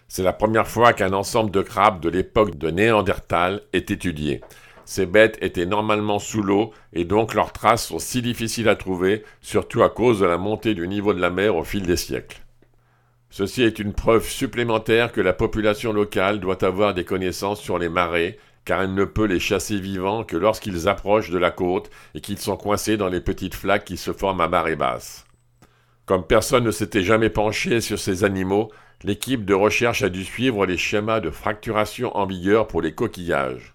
C'est 0.08 0.24
la 0.24 0.34
première 0.34 0.68
fois 0.68 0.94
qu'un 0.94 1.14
ensemble 1.14 1.52
de 1.52 1.62
crabes 1.62 2.00
de 2.00 2.10
l'époque 2.10 2.58
de 2.58 2.70
Néandertal 2.70 3.62
est 3.74 3.90
étudié. 3.92 4.42
Ces 4.86 5.06
bêtes 5.06 5.38
étaient 5.42 5.66
normalement 5.66 6.20
sous 6.20 6.44
l'eau 6.44 6.72
et 6.92 7.06
donc 7.06 7.34
leurs 7.34 7.54
traces 7.54 7.88
sont 7.88 8.00
si 8.00 8.22
difficiles 8.22 8.70
à 8.70 8.76
trouver, 8.76 9.24
surtout 9.42 9.82
à 9.82 9.90
cause 9.90 10.20
de 10.20 10.26
la 10.26 10.38
montée 10.38 10.74
du 10.74 10.88
niveau 10.88 11.14
de 11.14 11.22
la 11.22 11.30
mer 11.30 11.56
au 11.56 11.64
fil 11.64 11.84
des 11.84 11.98
siècles. 11.98 12.42
Ceci 13.30 13.64
est 13.64 13.80
une 13.80 13.94
preuve 13.94 14.28
supplémentaire 14.28 15.12
que 15.12 15.22
la 15.22 15.34
population 15.34 15.94
locale 15.94 16.40
doit 16.40 16.64
avoir 16.64 16.94
des 16.94 17.06
connaissances 17.06 17.62
sur 17.62 17.80
les 17.80 17.90
marées, 17.90 18.38
car 18.66 18.82
elle 18.82 18.94
ne 18.94 19.06
peut 19.06 19.26
les 19.26 19.40
chasser 19.40 19.80
vivants 19.80 20.24
que 20.24 20.38
lorsqu'ils 20.38 20.88
approchent 20.88 21.32
de 21.32 21.40
la 21.40 21.50
côte 21.50 21.90
et 22.14 22.22
qu'ils 22.22 22.38
sont 22.38 22.58
coincés 22.58 22.98
dans 22.98 23.10
les 23.10 23.22
petites 23.22 23.56
flaques 23.56 23.86
qui 23.86 23.98
se 23.98 24.14
forment 24.14 24.42
à 24.42 24.48
marée 24.48 24.76
basse. 24.76 25.26
Comme 26.06 26.28
personne 26.28 26.66
ne 26.66 26.72
s'était 26.72 27.02
jamais 27.02 27.30
penché 27.30 27.82
sur 27.82 27.98
ces 27.98 28.24
animaux, 28.24 28.70
l'équipe 29.04 29.46
de 29.46 29.54
recherche 29.54 30.02
a 30.04 30.10
dû 30.10 30.24
suivre 30.24 30.66
les 30.66 30.78
schémas 30.78 31.20
de 31.20 31.30
fracturation 31.30 32.16
en 32.16 32.26
vigueur 32.26 32.68
pour 32.68 32.82
les 32.82 32.94
coquillages. 32.94 33.74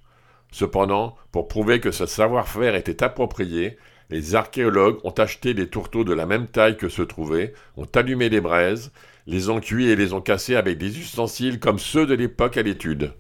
Cependant, 0.51 1.17
pour 1.33 1.49
prouver 1.49 1.81
que 1.81 1.91
ce 1.91 2.07
savoir-faire 2.07 2.75
était 2.75 3.03
approprié, 3.03 3.77
les 4.11 4.35
archéologues 4.35 4.99
ont 5.05 5.11
acheté 5.11 5.53
des 5.53 5.69
tourteaux 5.69 6.05
de 6.05 6.15
la 6.15 6.25
même 6.25 6.47
taille 6.47 6.79
que 6.79 6.89
ceux 6.89 7.05
trouvés, 7.05 7.53
ont 7.77 7.89
allumé 7.95 8.31
des 8.31 8.41
braises, 8.41 8.91
les 9.27 9.51
ont 9.51 9.61
cuits 9.61 9.91
et 9.91 9.97
les 9.97 10.15
ont 10.15 10.23
cassés 10.23 10.57
avec 10.57 10.79
des 10.79 10.99
ustensiles 10.99 11.61
comme 11.61 11.79
ceux 11.79 12.07
de 12.07 12.15
l'époque 12.15 12.57
à 12.57 12.63
l'étude. 12.63 13.13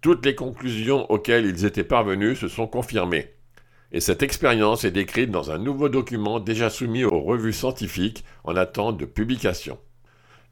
Toutes 0.00 0.24
les 0.24 0.36
conclusions 0.36 1.10
auxquelles 1.10 1.46
ils 1.46 1.64
étaient 1.64 1.82
parvenus 1.82 2.38
se 2.38 2.46
sont 2.46 2.68
confirmées. 2.68 3.34
Et 3.90 3.98
cette 3.98 4.22
expérience 4.22 4.84
est 4.84 4.92
décrite 4.92 5.32
dans 5.32 5.50
un 5.50 5.58
nouveau 5.58 5.88
document 5.88 6.38
déjà 6.38 6.70
soumis 6.70 7.02
aux 7.02 7.20
revues 7.20 7.52
scientifiques 7.52 8.24
en 8.44 8.54
attente 8.54 8.96
de 8.98 9.04
publication. 9.04 9.78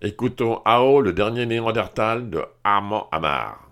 Écoutons 0.00 0.62
Ao, 0.64 1.00
le 1.00 1.12
dernier 1.12 1.44
Néandertal 1.44 2.30
de 2.30 2.44
Armand 2.62 3.08
Amar. 3.11 3.68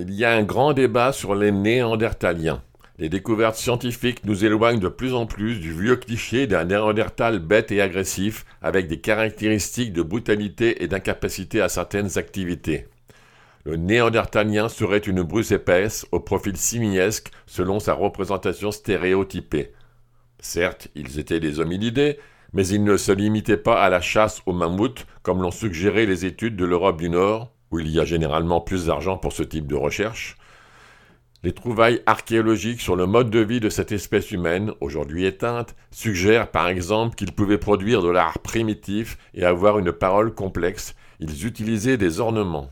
Il 0.00 0.14
y 0.14 0.24
a 0.24 0.32
un 0.32 0.42
grand 0.42 0.72
débat 0.72 1.12
sur 1.12 1.34
les 1.34 1.50
néandertaliens. 1.50 2.62
Les 2.98 3.08
découvertes 3.08 3.56
scientifiques 3.56 4.24
nous 4.24 4.44
éloignent 4.44 4.80
de 4.80 4.88
plus 4.88 5.14
en 5.14 5.26
plus 5.26 5.60
du 5.60 5.72
vieux 5.72 5.96
cliché 5.96 6.46
d'un 6.46 6.64
néandertal 6.64 7.38
bête 7.38 7.70
et 7.70 7.80
agressif, 7.80 8.44
avec 8.60 8.88
des 8.88 9.00
caractéristiques 9.00 9.92
de 9.92 10.02
brutalité 10.02 10.82
et 10.82 10.88
d'incapacité 10.88 11.60
à 11.60 11.68
certaines 11.68 12.18
activités. 12.18 12.88
Le 13.64 13.76
néandertalien 13.76 14.68
serait 14.68 14.98
une 14.98 15.22
bruce 15.22 15.52
épaisse, 15.52 16.06
au 16.10 16.20
profil 16.20 16.56
simiesque, 16.56 17.30
selon 17.46 17.80
sa 17.80 17.92
représentation 17.92 18.72
stéréotypée. 18.72 19.72
Certes, 20.40 20.88
ils 20.94 21.18
étaient 21.18 21.40
des 21.40 21.60
hominidés, 21.60 22.18
mais 22.52 22.66
ils 22.66 22.82
ne 22.82 22.96
se 22.96 23.12
limitaient 23.12 23.56
pas 23.56 23.82
à 23.82 23.90
la 23.90 24.00
chasse 24.00 24.42
aux 24.46 24.52
mammouths, 24.52 25.06
comme 25.22 25.42
l'ont 25.42 25.50
suggéré 25.50 26.06
les 26.06 26.24
études 26.24 26.56
de 26.56 26.64
l'Europe 26.64 27.00
du 27.00 27.10
Nord, 27.10 27.52
où 27.70 27.78
il 27.78 27.88
y 27.88 28.00
a 28.00 28.04
généralement 28.04 28.60
plus 28.60 28.86
d'argent 28.86 29.16
pour 29.16 29.32
ce 29.32 29.42
type 29.42 29.66
de 29.66 29.74
recherche. 29.74 30.36
Les 31.44 31.52
trouvailles 31.52 32.02
archéologiques 32.06 32.80
sur 32.80 32.96
le 32.96 33.06
mode 33.06 33.30
de 33.30 33.38
vie 33.38 33.60
de 33.60 33.68
cette 33.68 33.92
espèce 33.92 34.32
humaine, 34.32 34.72
aujourd'hui 34.80 35.24
éteinte, 35.24 35.76
suggèrent 35.92 36.50
par 36.50 36.66
exemple 36.66 37.14
qu'ils 37.14 37.32
pouvaient 37.32 37.58
produire 37.58 38.02
de 38.02 38.10
l'art 38.10 38.40
primitif 38.40 39.18
et 39.34 39.44
avoir 39.44 39.78
une 39.78 39.92
parole 39.92 40.34
complexe. 40.34 40.96
Ils 41.20 41.46
utilisaient 41.46 41.96
des 41.96 42.18
ornements. 42.18 42.70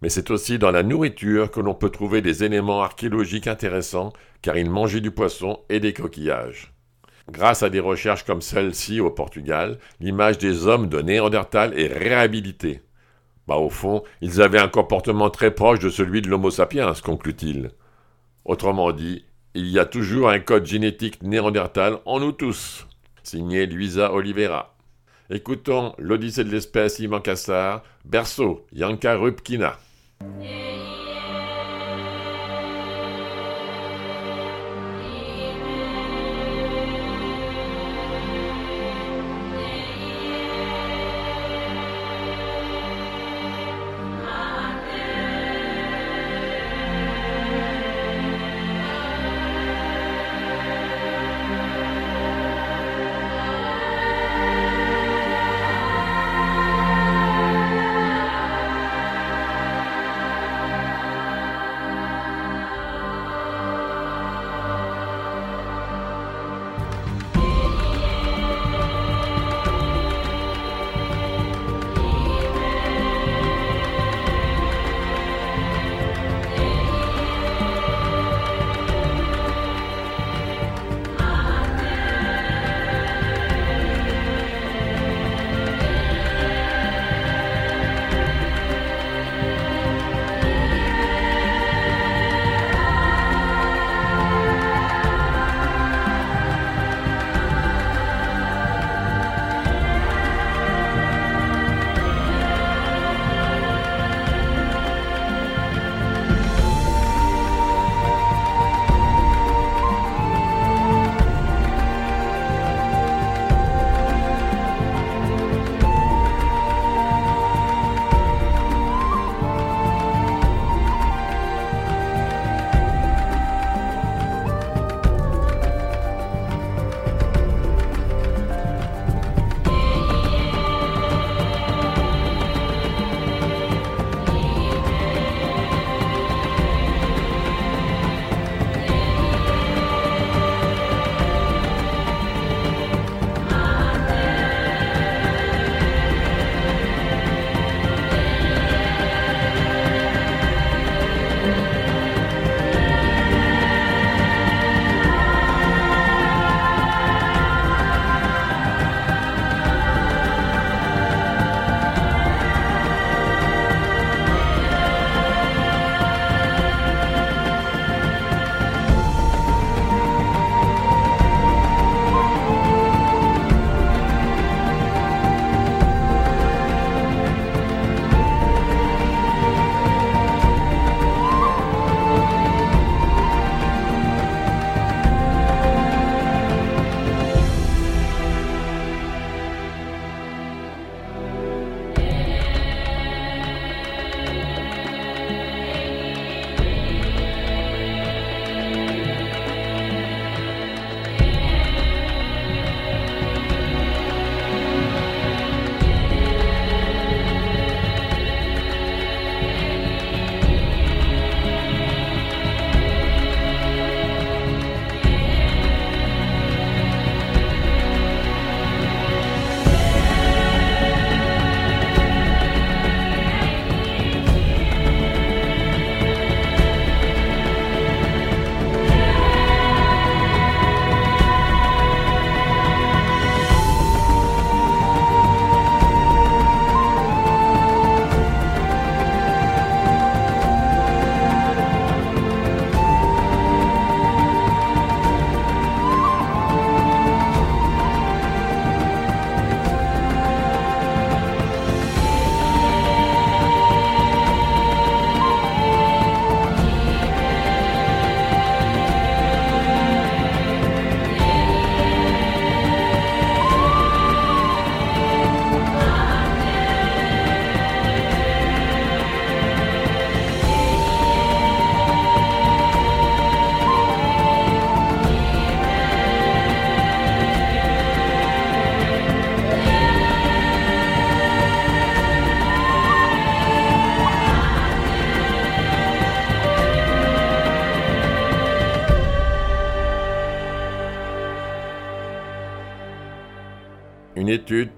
Mais 0.00 0.08
c'est 0.08 0.30
aussi 0.30 0.58
dans 0.58 0.70
la 0.70 0.82
nourriture 0.82 1.50
que 1.50 1.60
l'on 1.60 1.74
peut 1.74 1.90
trouver 1.90 2.22
des 2.22 2.42
éléments 2.42 2.82
archéologiques 2.82 3.46
intéressants, 3.46 4.12
car 4.40 4.56
ils 4.56 4.70
mangeaient 4.70 5.02
du 5.02 5.10
poisson 5.10 5.60
et 5.68 5.80
des 5.80 5.92
coquillages. 5.92 6.72
Grâce 7.30 7.62
à 7.62 7.70
des 7.70 7.80
recherches 7.80 8.24
comme 8.24 8.42
celle-ci 8.42 9.00
au 9.00 9.10
Portugal, 9.10 9.78
l'image 10.00 10.38
des 10.38 10.66
hommes 10.66 10.88
de 10.88 11.00
Néandertal 11.00 11.78
est 11.78 11.92
réhabilitée. 11.92 12.82
Bah, 13.46 13.56
au 13.56 13.68
fond, 13.68 14.02
ils 14.20 14.40
avaient 14.40 14.60
un 14.60 14.68
comportement 14.68 15.30
très 15.30 15.50
proche 15.50 15.78
de 15.78 15.90
celui 15.90 16.22
de 16.22 16.28
l'Homo 16.28 16.50
sapiens, 16.50 16.92
conclut-il. 17.02 17.70
Autrement 18.44 18.92
dit, 18.92 19.24
il 19.54 19.68
y 19.68 19.78
a 19.78 19.84
toujours 19.84 20.30
un 20.30 20.40
code 20.40 20.66
génétique 20.66 21.22
néandertal 21.22 21.98
en 22.06 22.20
nous 22.20 22.32
tous. 22.32 22.86
Signé 23.22 23.66
Luisa 23.66 24.12
Oliveira. 24.12 24.74
Écoutons 25.30 25.94
l'Odyssée 25.98 26.44
de 26.44 26.50
l'espèce 26.50 26.98
Ivan 26.98 27.20
Kassar, 27.20 27.82
Berceau, 28.04 28.66
Yanka 28.72 29.16
Rupkina. 29.16 29.78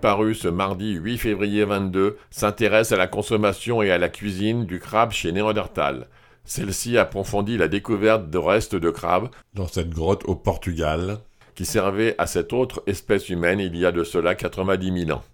Ce 0.07 0.47
mardi 0.47 0.93
8 0.93 1.19
février 1.19 1.65
22 1.65 2.17
s'intéresse 2.31 2.93
à 2.93 2.97
la 2.97 3.09
consommation 3.09 3.83
et 3.83 3.91
à 3.91 3.99
la 3.99 4.09
cuisine 4.09 4.65
du 4.65 4.79
crabe 4.79 5.11
chez 5.11 5.33
Néandertal. 5.33 6.07
Celle-ci 6.45 6.97
approfondit 6.97 7.57
la 7.57 7.67
découverte 7.67 8.31
de 8.31 8.39
restes 8.39 8.77
de 8.77 8.91
crabes 8.91 9.31
dans 9.55 9.67
cette 9.67 9.91
grotte 9.91 10.23
au 10.27 10.37
Portugal 10.37 11.19
qui 11.57 11.65
servait 11.65 12.15
à 12.19 12.29
cette 12.29 12.53
autre 12.53 12.85
espèce 12.87 13.31
humaine 13.31 13.59
il 13.59 13.77
y 13.77 13.85
a 13.85 13.91
de 13.91 14.05
cela 14.05 14.37
90 14.37 15.07
000 15.07 15.19
ans. 15.19 15.25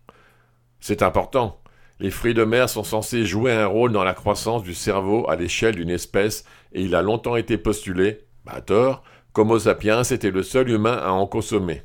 C'est 0.80 1.02
important. 1.02 1.60
Les 2.00 2.10
fruits 2.10 2.32
de 2.32 2.44
mer 2.44 2.70
sont 2.70 2.84
censés 2.84 3.26
jouer 3.26 3.52
un 3.52 3.66
rôle 3.66 3.92
dans 3.92 4.04
la 4.04 4.14
croissance 4.14 4.62
du 4.62 4.72
cerveau 4.72 5.28
à 5.28 5.36
l'échelle 5.36 5.74
d'une 5.74 5.90
espèce 5.90 6.44
et 6.72 6.80
il 6.80 6.94
a 6.94 7.02
longtemps 7.02 7.36
été 7.36 7.58
postulé, 7.58 8.24
à 8.46 8.62
tort, 8.62 9.02
qu'Homo 9.34 9.58
sapiens 9.58 10.02
était 10.02 10.30
le 10.30 10.42
seul 10.42 10.70
humain 10.70 10.96
à 10.96 11.10
en 11.10 11.26
consommer. 11.26 11.82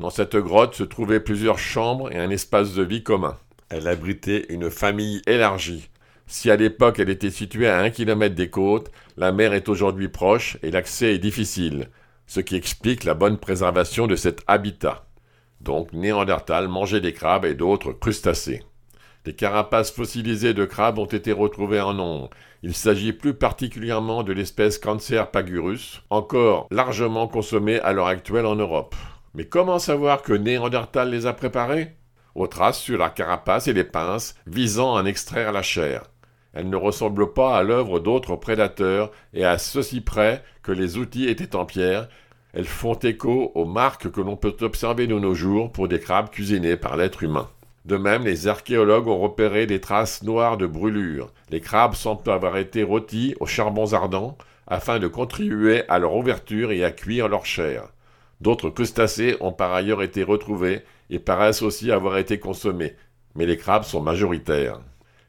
Dans 0.00 0.10
cette 0.10 0.36
grotte 0.36 0.74
se 0.74 0.82
trouvaient 0.82 1.20
plusieurs 1.20 1.58
chambres 1.58 2.10
et 2.10 2.18
un 2.18 2.30
espace 2.30 2.74
de 2.74 2.82
vie 2.82 3.02
commun. 3.02 3.36
Elle 3.68 3.86
abritait 3.86 4.46
une 4.48 4.70
famille 4.70 5.22
élargie, 5.26 5.90
si 6.30 6.48
à 6.48 6.54
l'époque 6.54 7.00
elle 7.00 7.10
était 7.10 7.28
située 7.28 7.68
à 7.68 7.80
un 7.80 7.90
kilomètre 7.90 8.36
des 8.36 8.50
côtes, 8.50 8.92
la 9.16 9.32
mer 9.32 9.52
est 9.52 9.68
aujourd'hui 9.68 10.08
proche 10.08 10.58
et 10.62 10.70
l'accès 10.70 11.14
est 11.14 11.18
difficile, 11.18 11.90
ce 12.28 12.38
qui 12.38 12.54
explique 12.54 13.02
la 13.02 13.14
bonne 13.14 13.36
préservation 13.36 14.06
de 14.06 14.14
cet 14.14 14.42
habitat. 14.46 15.06
Donc 15.60 15.92
Néandertal 15.92 16.68
mangeait 16.68 17.00
des 17.00 17.12
crabes 17.12 17.44
et 17.44 17.54
d'autres 17.54 17.92
crustacés. 17.92 18.62
Des 19.24 19.34
carapaces 19.34 19.90
fossilisées 19.90 20.54
de 20.54 20.64
crabes 20.64 21.00
ont 21.00 21.04
été 21.04 21.32
retrouvées 21.32 21.80
en 21.80 21.94
nombre. 21.94 22.30
Il 22.62 22.74
s'agit 22.74 23.12
plus 23.12 23.34
particulièrement 23.34 24.22
de 24.22 24.32
l'espèce 24.32 24.78
Cancer 24.78 25.32
pagurus, 25.32 26.00
encore 26.10 26.68
largement 26.70 27.26
consommée 27.26 27.80
à 27.80 27.92
l'heure 27.92 28.06
actuelle 28.06 28.46
en 28.46 28.54
Europe. 28.54 28.94
Mais 29.34 29.44
comment 29.44 29.78
savoir 29.78 30.22
que 30.22 30.32
Néandertal 30.32 31.10
les 31.10 31.26
a 31.26 31.32
préparés? 31.32 31.96
Aux 32.34 32.46
traces 32.46 32.80
sur 32.80 32.98
la 32.98 33.10
carapace 33.10 33.68
et 33.68 33.72
les 33.72 33.84
pinces 33.84 34.34
visant 34.46 34.96
à 34.96 35.02
en 35.02 35.06
extraire 35.06 35.52
la 35.52 35.62
chair. 35.62 36.02
Elles 36.52 36.68
ne 36.68 36.76
ressemblent 36.76 37.32
pas 37.32 37.56
à 37.56 37.62
l'œuvre 37.62 38.00
d'autres 38.00 38.34
prédateurs, 38.34 39.12
et 39.32 39.44
à 39.44 39.58
ceci 39.58 40.00
près 40.00 40.42
que 40.62 40.72
les 40.72 40.98
outils 40.98 41.28
étaient 41.28 41.54
en 41.54 41.64
pierre, 41.64 42.08
elles 42.52 42.64
font 42.64 42.94
écho 42.94 43.52
aux 43.54 43.64
marques 43.64 44.10
que 44.10 44.20
l'on 44.20 44.36
peut 44.36 44.56
observer 44.60 45.06
de 45.06 45.16
nos 45.16 45.34
jours 45.34 45.70
pour 45.70 45.86
des 45.86 46.00
crabes 46.00 46.30
cuisinés 46.30 46.76
par 46.76 46.96
l'être 46.96 47.22
humain. 47.22 47.48
De 47.84 47.96
même, 47.96 48.24
les 48.24 48.48
archéologues 48.48 49.06
ont 49.06 49.20
repéré 49.20 49.66
des 49.66 49.80
traces 49.80 50.22
noires 50.24 50.56
de 50.56 50.66
brûlure. 50.66 51.32
Les 51.50 51.60
crabes 51.60 51.94
semblent 51.94 52.30
avoir 52.30 52.56
été 52.56 52.82
rôtis 52.82 53.36
aux 53.38 53.46
charbons 53.46 53.94
ardents 53.94 54.36
afin 54.66 54.98
de 54.98 55.06
contribuer 55.06 55.88
à 55.88 55.98
leur 56.00 56.14
ouverture 56.14 56.72
et 56.72 56.84
à 56.84 56.90
cuire 56.90 57.28
leur 57.28 57.46
chair. 57.46 57.88
D'autres 58.40 58.70
crustacés 58.70 59.36
ont 59.40 59.52
par 59.52 59.72
ailleurs 59.74 60.02
été 60.02 60.22
retrouvés 60.22 60.82
et 61.10 61.18
paraissent 61.18 61.62
aussi 61.62 61.92
avoir 61.92 62.16
été 62.16 62.38
consommés, 62.38 62.94
mais 63.34 63.46
les 63.46 63.56
crabes 63.56 63.84
sont 63.84 64.00
majoritaires. 64.00 64.80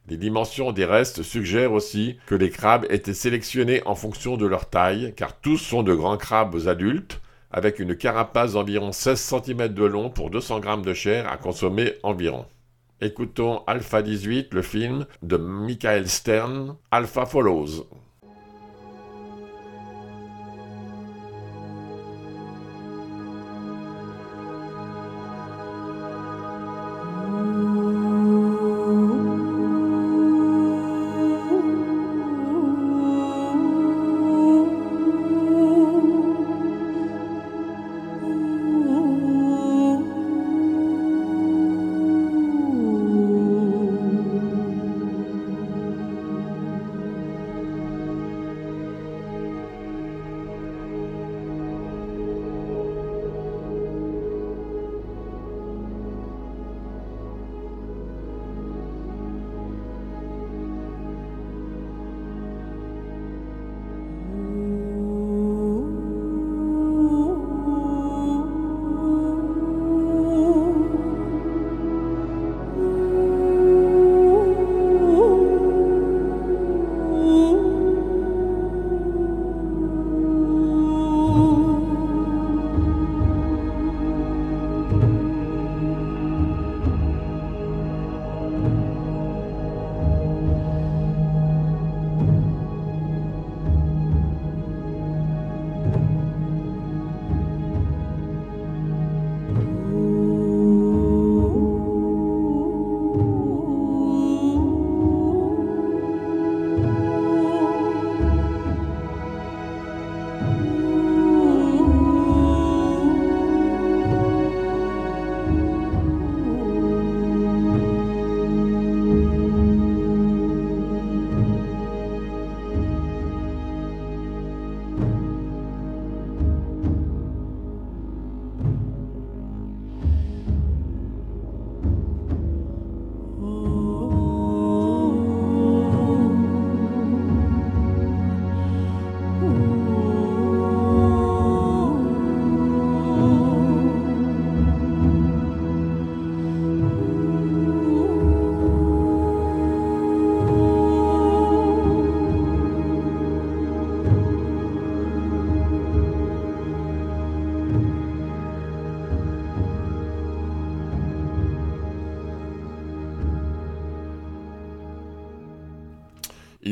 Les 0.08 0.18
dimensions 0.18 0.72
des 0.72 0.86
restes 0.86 1.22
suggèrent 1.24 1.74
aussi 1.74 2.18
que 2.26 2.36
les 2.36 2.50
crabes 2.50 2.86
étaient 2.90 3.14
sélectionnés 3.14 3.82
en 3.86 3.96
fonction 3.96 4.38
de 4.38 4.46
leur 4.46 4.70
taille, 4.70 5.14
car 5.16 5.40
tous 5.40 5.58
sont 5.58 5.84
de 5.84 5.94
grands 5.94 6.18
crabes 6.18 6.68
adultes, 6.68 7.22
avec 7.52 7.80
une 7.80 7.96
carapace 7.96 8.54
d'environ 8.54 8.92
16 8.92 9.20
cm 9.20 9.68
de 9.70 9.84
long 9.84 10.10
pour 10.10 10.30
200 10.30 10.62
g 10.62 10.82
de 10.84 10.94
chair 10.94 11.30
à 11.30 11.38
consommer 11.38 11.94
environ. 12.04 12.46
Écoutons 13.02 13.64
Alpha 13.68 14.02
18, 14.02 14.54
le 14.54 14.62
film 14.62 15.06
de 15.22 15.38
Michael 15.38 16.08
Stern, 16.08 16.76
Alpha 16.92 17.26
Follows. 17.26 17.88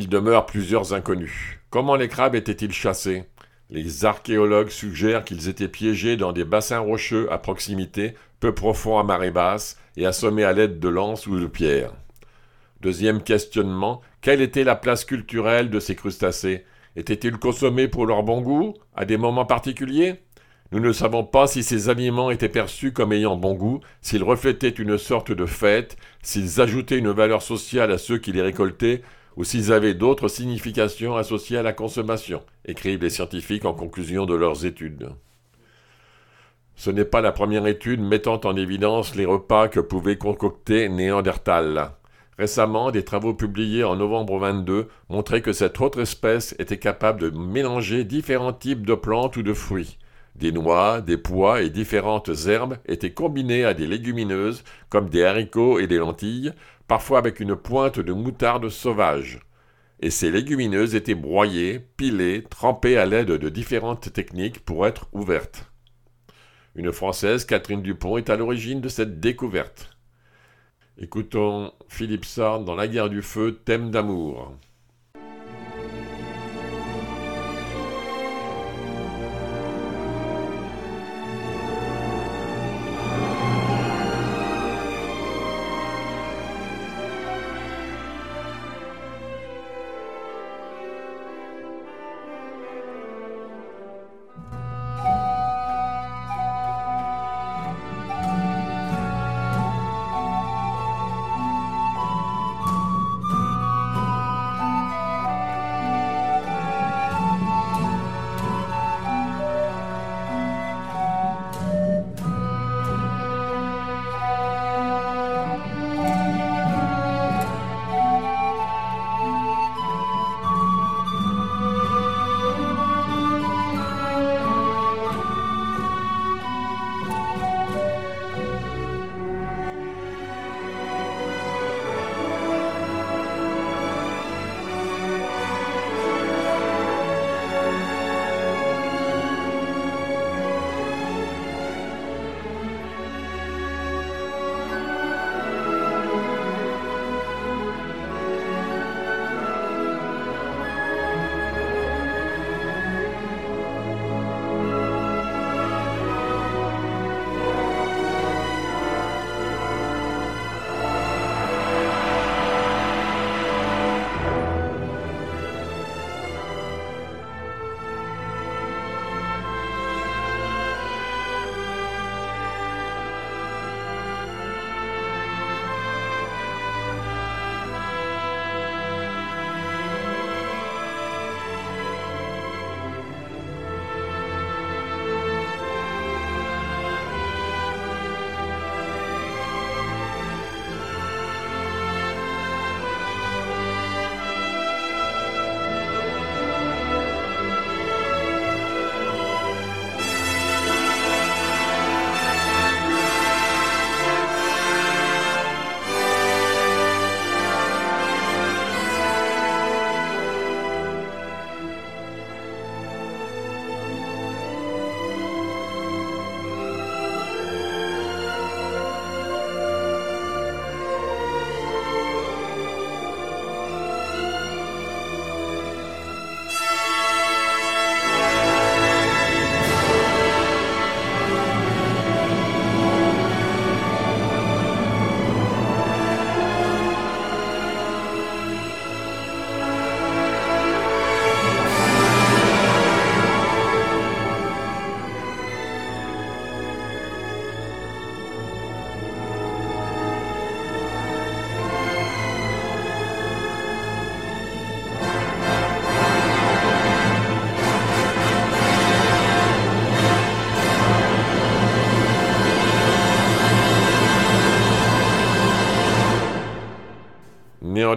Il 0.09 0.13
demeure 0.13 0.47
plusieurs 0.47 0.95
inconnus. 0.95 1.59
Comment 1.69 1.95
les 1.95 2.07
crabes 2.07 2.33
étaient-ils 2.33 2.71
chassés? 2.71 3.25
Les 3.69 4.05
archéologues 4.05 4.69
suggèrent 4.69 5.23
qu'ils 5.23 5.49
étaient 5.49 5.67
piégés 5.67 6.17
dans 6.17 6.31
des 6.31 6.45
bassins 6.45 6.79
rocheux 6.79 7.31
à 7.31 7.37
proximité, 7.37 8.15
peu 8.39 8.55
profonds 8.55 8.97
à 8.97 9.03
marée 9.03 9.29
basse, 9.29 9.77
et 9.97 10.07
assommés 10.07 10.45
à 10.45 10.51
l'aide 10.51 10.79
de 10.79 10.89
lances 10.89 11.27
ou 11.27 11.39
de 11.39 11.45
pierres. 11.45 11.93
Deuxième 12.81 13.21
questionnement, 13.21 14.01
quelle 14.21 14.41
était 14.41 14.63
la 14.63 14.75
place 14.75 15.05
culturelle 15.05 15.69
de 15.69 15.79
ces 15.79 15.95
crustacés? 15.95 16.65
Étaient-ils 16.95 17.37
consommés 17.37 17.87
pour 17.87 18.07
leur 18.07 18.23
bon 18.23 18.41
goût, 18.41 18.73
à 18.95 19.05
des 19.05 19.17
moments 19.17 19.45
particuliers? 19.45 20.15
Nous 20.71 20.79
ne 20.79 20.91
savons 20.91 21.23
pas 21.23 21.45
si 21.45 21.61
ces 21.61 21.87
aliments 21.87 22.31
étaient 22.31 22.49
perçus 22.49 22.93
comme 22.93 23.13
ayant 23.13 23.37
bon 23.37 23.53
goût, 23.53 23.79
s'ils 24.01 24.23
reflétaient 24.23 24.69
une 24.69 24.97
sorte 24.97 25.31
de 25.31 25.45
fête, 25.45 25.97
s'ils 26.23 26.61
ajoutaient 26.61 26.97
une 26.97 27.11
valeur 27.11 27.43
sociale 27.43 27.91
à 27.91 27.99
ceux 27.99 28.17
qui 28.17 28.31
les 28.31 28.41
récoltaient, 28.41 29.03
ou 29.39 29.45
s'ils 29.45 29.71
avaient 29.71 29.93
d'autres 29.93 30.27
significations 30.27 31.15
associées 31.15 31.57
à 31.57 31.63
la 31.63 31.71
consommation, 31.71 32.43
écrivent 32.65 33.01
les 33.01 33.09
scientifiques 33.09 33.63
en 33.63 33.73
conclusion 33.73 34.25
de 34.25 34.35
leurs 34.35 34.65
études. 34.65 35.11
Ce 36.75 36.91
n'est 36.91 37.05
pas 37.05 37.21
la 37.21 37.31
première 37.31 37.65
étude 37.65 38.01
mettant 38.01 38.41
en 38.43 38.57
évidence 38.57 39.15
les 39.15 39.25
repas 39.25 39.69
que 39.69 39.79
pouvait 39.79 40.17
concocter 40.17 40.89
Néandertal. 40.89 41.91
Récemment, 42.37 42.91
des 42.91 43.05
travaux 43.05 43.33
publiés 43.33 43.85
en 43.85 43.95
novembre 43.95 44.39
22 44.39 44.89
montraient 45.07 45.41
que 45.41 45.53
cette 45.53 45.79
autre 45.79 46.01
espèce 46.01 46.53
était 46.59 46.77
capable 46.77 47.21
de 47.21 47.29
mélanger 47.29 48.03
différents 48.03 48.51
types 48.51 48.85
de 48.85 48.95
plantes 48.95 49.37
ou 49.37 49.41
de 49.41 49.53
fruits. 49.53 49.97
Des 50.39 50.53
noix, 50.53 51.01
des 51.01 51.17
pois 51.17 51.63
et 51.63 51.69
différentes 51.69 52.31
herbes 52.47 52.77
étaient 52.85 53.11
combinés 53.11 53.65
à 53.65 53.73
des 53.73 53.85
légumineuses 53.85 54.63
comme 54.87 55.09
des 55.09 55.25
haricots 55.25 55.79
et 55.79 55.87
des 55.87 55.97
lentilles, 55.97 56.53
parfois 56.87 57.17
avec 57.17 57.41
une 57.41 57.57
pointe 57.57 57.99
de 57.99 58.13
moutarde 58.13 58.69
sauvage. 58.69 59.41
Et 59.99 60.09
ces 60.09 60.31
légumineuses 60.31 60.95
étaient 60.95 61.13
broyées, 61.13 61.81
pilées, 61.97 62.43
trempées 62.49 62.97
à 62.97 63.05
l'aide 63.05 63.31
de 63.31 63.49
différentes 63.49 64.13
techniques 64.13 64.63
pour 64.63 64.87
être 64.87 65.09
ouvertes. 65.11 65.69
Une 66.73 66.93
Française, 66.93 67.43
Catherine 67.43 67.81
Dupont, 67.81 68.15
est 68.15 68.29
à 68.29 68.37
l'origine 68.37 68.79
de 68.79 68.87
cette 68.87 69.19
découverte. 69.19 69.89
Écoutons 70.97 71.73
Philippe 71.89 72.23
Sard 72.23 72.61
dans 72.61 72.75
La 72.75 72.87
guerre 72.87 73.09
du 73.09 73.21
feu, 73.21 73.59
thème 73.65 73.91
d'amour. 73.91 74.55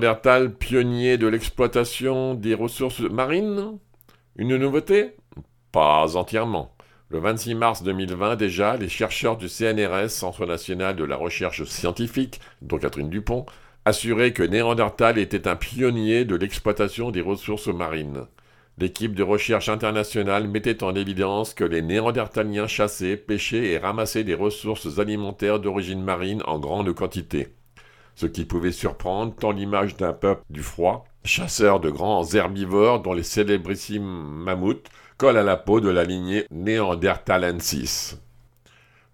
Néandertal 0.03 0.53
pionnier 0.53 1.17
de 1.17 1.29
l'exploitation 1.29 2.35
des 2.35 2.55
ressources 2.55 2.99
marines 2.99 3.79
Une 4.35 4.57
nouveauté? 4.57 5.15
Pas 5.71 6.17
entièrement. 6.17 6.75
Le 7.09 7.21
26 7.21 7.55
mars 7.55 7.85
2020 7.85 8.35
déjà, 8.35 8.77
les 8.77 8.89
chercheurs 8.89 9.37
du 9.37 9.49
CNRS, 9.49 10.09
Centre 10.09 10.45
national 10.45 10.97
de 10.97 11.05
la 11.05 11.15
recherche 11.15 11.63
scientifique, 11.67 12.41
dont 12.63 12.79
Catherine 12.79 13.11
Dupont, 13.11 13.47
assuraient 13.85 14.33
que 14.33 14.43
Néandertal 14.43 15.19
était 15.19 15.47
un 15.47 15.55
pionnier 15.55 16.25
de 16.25 16.35
l'exploitation 16.35 17.13
des 17.13 17.21
ressources 17.21 17.69
marines. 17.69 18.27
L'équipe 18.79 19.15
de 19.15 19.23
recherche 19.23 19.69
internationale 19.69 20.49
mettait 20.49 20.83
en 20.83 20.97
évidence 20.97 21.55
que 21.55 21.63
les 21.63 21.81
Néandertaliens 21.81 22.67
chassaient, 22.67 23.17
pêchaient 23.17 23.71
et 23.71 23.79
ramassaient 23.79 24.25
des 24.25 24.35
ressources 24.35 24.99
alimentaires 24.99 25.61
d'origine 25.61 26.03
marine 26.03 26.43
en 26.47 26.59
grande 26.59 26.93
quantité 26.93 27.51
ce 28.15 28.27
qui 28.27 28.45
pouvait 28.45 28.73
surprendre 28.73 29.35
tant 29.35 29.53
l'image 29.53 29.97
d'un 29.97 30.13
peuple 30.13 30.43
du 30.51 30.63
froid, 30.63 31.05
chasseur 31.25 31.81
de 31.81 31.91
grands 31.91 32.25
herbivores 32.35 33.01
dont 33.01 33.13
les 33.13 33.23
célébrissimes 33.23 34.03
mammouths 34.03 34.89
collent 35.19 35.37
à 35.37 35.43
la 35.43 35.57
peau 35.57 35.81
de 35.81 35.89
la 35.89 36.05
lignée 36.05 36.47
Neanderthalensis. 36.51 38.19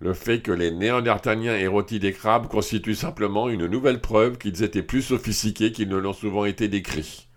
Le 0.00 0.14
fait 0.14 0.40
que 0.40 0.52
les 0.52 0.70
Néandertaliens 0.70 1.56
aient 1.56 1.66
rôti 1.66 1.98
des 1.98 2.12
crabes 2.12 2.46
constitue 2.46 2.94
simplement 2.94 3.48
une 3.48 3.66
nouvelle 3.66 4.00
preuve 4.00 4.38
qu'ils 4.38 4.62
étaient 4.62 4.82
plus 4.82 5.02
sophistiqués 5.02 5.72
qu'ils 5.72 5.88
ne 5.88 5.96
l'ont 5.96 6.12
souvent 6.12 6.44
été 6.44 6.68
décrits. 6.68 7.28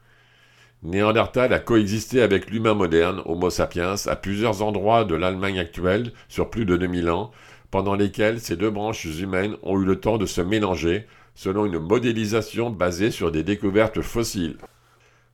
Néandertal 0.83 1.53
a 1.53 1.59
coexisté 1.59 2.21
avec 2.21 2.49
l'humain 2.49 2.73
moderne, 2.73 3.21
Homo 3.25 3.49
sapiens, 3.49 3.95
à 4.07 4.15
plusieurs 4.15 4.61
endroits 4.61 5.05
de 5.05 5.15
l'Allemagne 5.15 5.59
actuelle 5.59 6.11
sur 6.27 6.49
plus 6.49 6.65
de 6.65 6.77
2000 6.77 7.09
ans, 7.09 7.31
pendant 7.71 7.95
lesquels 7.95 8.39
ces 8.39 8.57
deux 8.57 8.69
branches 8.69 9.05
humaines 9.05 9.57
ont 9.63 9.79
eu 9.79 9.85
le 9.85 9.99
temps 9.99 10.17
de 10.17 10.25
se 10.25 10.41
mélanger, 10.41 11.07
selon 11.35 11.65
une 11.65 11.79
modélisation 11.79 12.69
basée 12.69 13.11
sur 13.11 13.31
des 13.31 13.43
découvertes 13.43 14.01
fossiles. 14.01 14.57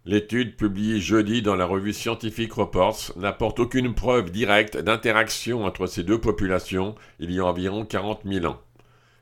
L'étude 0.05 0.55
publiée 0.55 1.01
jeudi 1.01 1.41
dans 1.41 1.55
la 1.55 1.65
revue 1.65 1.91
Scientific 1.91 2.53
Reports 2.53 3.11
n'apporte 3.17 3.59
aucune 3.59 3.93
preuve 3.93 4.31
directe 4.31 4.77
d'interaction 4.77 5.65
entre 5.65 5.85
ces 5.85 6.03
deux 6.03 6.21
populations 6.21 6.95
il 7.19 7.31
y 7.31 7.39
a 7.39 7.45
environ 7.45 7.83
40 7.83 8.21
000 8.25 8.45
ans. 8.45 8.61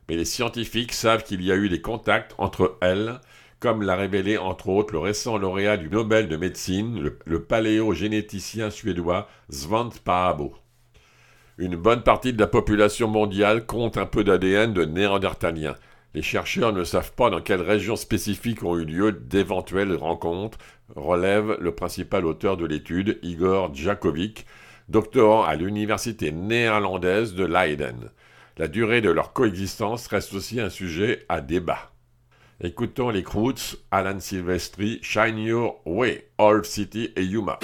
Mais 0.07 0.15
les 0.15 0.26
scientifiques 0.26 0.93
savent 0.93 1.23
qu'il 1.23 1.41
y 1.41 1.51
a 1.51 1.55
eu 1.55 1.69
des 1.69 1.82
contacts 1.82 2.36
entre 2.38 2.78
elles, 2.82 3.19
comme 3.59 3.82
l'a 3.82 3.95
révélé 3.95 4.38
entre 4.38 4.69
autres 4.69 4.93
le 4.93 4.99
récent 4.99 5.39
lauréat 5.39 5.78
du 5.78 5.89
Nobel 5.89 6.28
de 6.28 6.38
médecine, 6.38 7.11
le, 7.26 7.43
paléogénéticien 7.43 8.69
suédois 8.69 9.28
Svante 9.49 9.99
Paabo. 10.01 10.53
Une 11.57 11.78
bonne 11.78 12.03
partie 12.03 12.34
de 12.34 12.39
la 12.39 12.45
population 12.45 13.07
mondiale 13.07 13.65
compte 13.65 13.97
un 13.97 14.05
peu 14.05 14.23
d'ADN 14.23 14.73
de 14.73 14.86
néandertaliens. 14.86 15.76
Les 16.16 16.22
chercheurs 16.22 16.72
ne 16.72 16.86
savent 16.86 17.11
pas 17.11 17.30
dans 17.30 17.41
quelle 17.41 17.61
région 17.61 17.97
spécifique 17.97 18.63
ont 18.63 18.78
eu 18.78 18.86
lieu 18.86 19.11
d'éventuelles 19.11 19.93
rencontres, 19.93 20.57
relève 20.95 21.57
le 21.59 21.76
principal 21.76 22.26
auteur 22.26 22.55
de 22.55 22.66
l'étude, 22.66 23.20
Igor 23.22 23.76
Djakovic, 23.76 24.45
doctorant 24.88 25.43
à 25.43 25.55
l'université 25.55 26.32
néerlandaise 26.32 27.36
de 27.36 27.43
Leiden. 27.43 28.11
La 28.55 28.70
durée 28.70 29.01
de 29.01 29.09
leur 29.09 29.34
coexistence 29.34 30.07
reste 30.07 30.34
aussi 30.34 30.61
un 30.61 30.70
sujet 30.70 31.26
à 31.28 31.41
débat. 31.41 31.91
Écoutons 32.61 33.09
les 33.09 33.24
Croods, 33.24 33.76
Alan 33.91 34.22
Silvestri, 34.22 34.99
Shine 35.01 35.38
Your 35.38 35.82
Way, 35.86 36.30
Old 36.38 36.63
City 36.63 37.11
et 37.18 37.26
Yuma. 37.26 37.59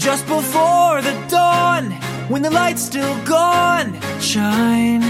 Just 0.00 0.26
before 0.26 1.02
the 1.02 1.12
dawn, 1.28 1.90
when 2.30 2.40
the 2.40 2.48
light's 2.48 2.80
still 2.80 3.14
gone, 3.26 4.00
shine, 4.18 5.04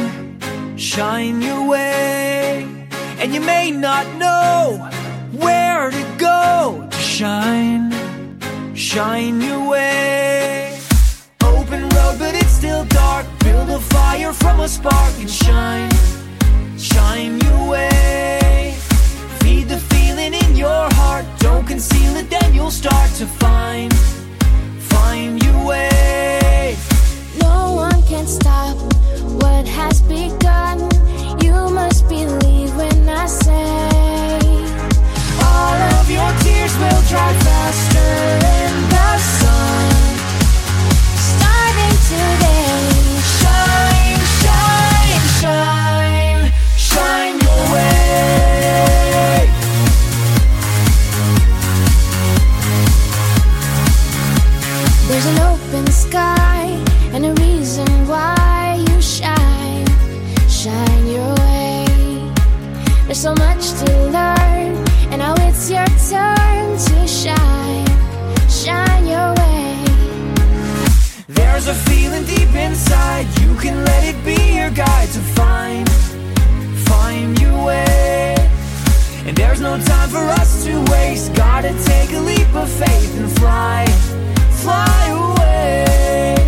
shine 0.76 1.40
your 1.40 1.68
way. 1.68 2.66
And 3.20 3.32
you 3.32 3.40
may 3.40 3.70
not 3.70 4.04
know 4.16 4.90
where 5.30 5.92
to 5.92 6.16
go 6.18 6.88
to 6.90 6.96
shine, 6.96 7.94
shine 8.74 9.40
your 9.40 9.68
way. 9.68 10.76
Open 11.44 11.82
road, 11.82 12.16
but 12.18 12.34
it's 12.34 12.50
still 12.50 12.84
dark. 12.86 13.26
Build 13.44 13.70
a 13.70 13.78
fire 13.78 14.32
from 14.32 14.58
a 14.58 14.66
spark 14.68 15.14
and 15.20 15.30
shine, 15.30 15.92
shine 16.76 17.38
your 17.42 17.68
way. 17.68 18.74
Feed 19.38 19.68
the 19.68 19.78
feeling 19.78 20.34
in 20.34 20.56
your 20.56 20.88
heart. 20.94 21.24
Don't 21.38 21.64
conceal 21.64 22.16
it, 22.16 22.28
then 22.28 22.52
you'll 22.52 22.72
start 22.72 23.08
to 23.12 23.26
find, 23.26 23.94
find 24.94 25.42
your 25.42 25.64
way. 25.66 26.76
No 27.40 27.74
one 27.74 28.02
can 28.02 28.26
stop 28.26 28.76
what 29.42 29.66
has 29.66 30.02
begun. 30.02 30.78
You 31.44 31.54
must 31.70 32.08
believe 32.08 32.70
when 32.76 33.08
I 33.08 33.26
say 33.26 33.88
All 35.50 35.78
of 35.98 36.06
your 36.10 36.30
tears 36.42 36.74
will 36.82 37.02
dry 37.12 37.32
faster 37.46 38.12
in 38.60 38.74
the 38.94 39.10
sun. 39.38 39.92
starting 41.30 41.96
today. 42.10 42.49
So 63.20 63.34
much 63.34 63.72
to 63.72 63.84
learn, 64.06 64.72
and 65.12 65.18
now 65.18 65.34
it's 65.40 65.68
your 65.68 65.84
turn 66.08 66.78
to 66.78 67.06
shine, 67.06 67.86
shine 68.48 69.06
your 69.06 69.34
way. 69.34 69.84
There's 71.28 71.68
a 71.68 71.74
feeling 71.74 72.24
deep 72.24 72.54
inside. 72.54 73.26
You 73.42 73.54
can 73.56 73.84
let 73.84 74.04
it 74.04 74.24
be 74.24 74.56
your 74.56 74.70
guide 74.70 75.10
to 75.10 75.20
find, 75.36 75.86
find 76.88 77.38
your 77.38 77.62
way. 77.62 78.36
And 79.26 79.36
there's 79.36 79.60
no 79.60 79.76
time 79.78 80.08
for 80.08 80.24
us 80.40 80.64
to 80.64 80.82
waste. 80.90 81.34
Gotta 81.34 81.74
take 81.84 82.12
a 82.12 82.20
leap 82.20 82.54
of 82.54 82.70
faith 82.70 83.18
and 83.20 83.30
fly, 83.32 83.84
fly 84.62 85.08
away. 85.08 86.39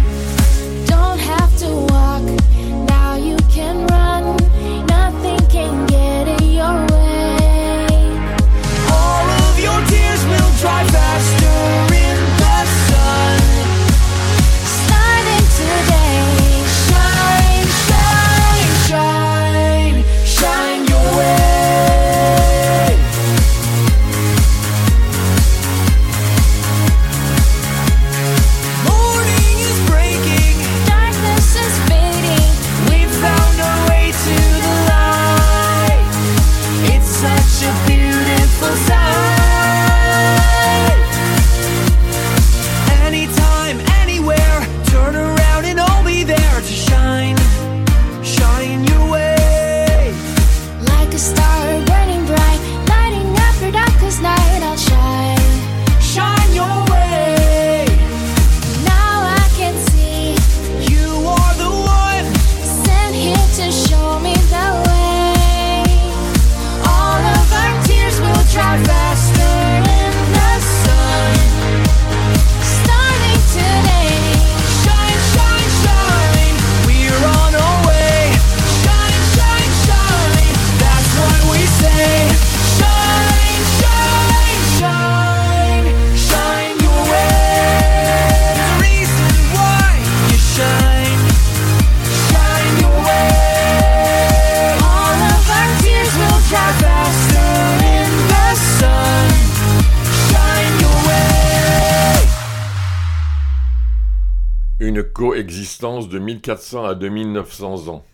2400 106.42 106.84
à 106.84 106.94
2900 106.96 107.88
ans. 107.88 108.04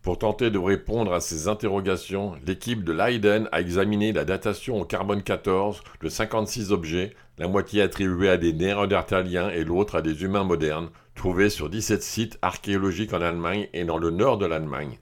Pour 0.00 0.18
tenter 0.18 0.50
de 0.50 0.58
répondre 0.58 1.12
à 1.12 1.20
ces 1.20 1.46
interrogations, 1.46 2.34
l'équipe 2.46 2.82
de 2.82 2.92
Leiden 2.92 3.50
a 3.52 3.60
examiné 3.60 4.12
la 4.12 4.24
datation 4.24 4.80
au 4.80 4.86
carbone 4.86 5.22
14 5.22 5.82
de 6.00 6.08
56 6.08 6.72
objets, 6.72 7.12
la 7.36 7.48
moitié 7.48 7.82
attribuée 7.82 8.30
à 8.30 8.38
des 8.38 8.54
néandertaliens 8.54 9.50
et 9.50 9.62
l'autre 9.62 9.96
à 9.96 10.02
des 10.02 10.22
humains 10.22 10.44
modernes, 10.44 10.88
trouvés 11.14 11.50
sur 11.50 11.68
17 11.68 12.02
sites 12.02 12.38
archéologiques 12.40 13.12
en 13.12 13.20
Allemagne 13.20 13.68
et 13.74 13.84
dans 13.84 13.98
le 13.98 14.10
nord 14.10 14.38
de 14.38 14.46
l'Allemagne. 14.46 14.98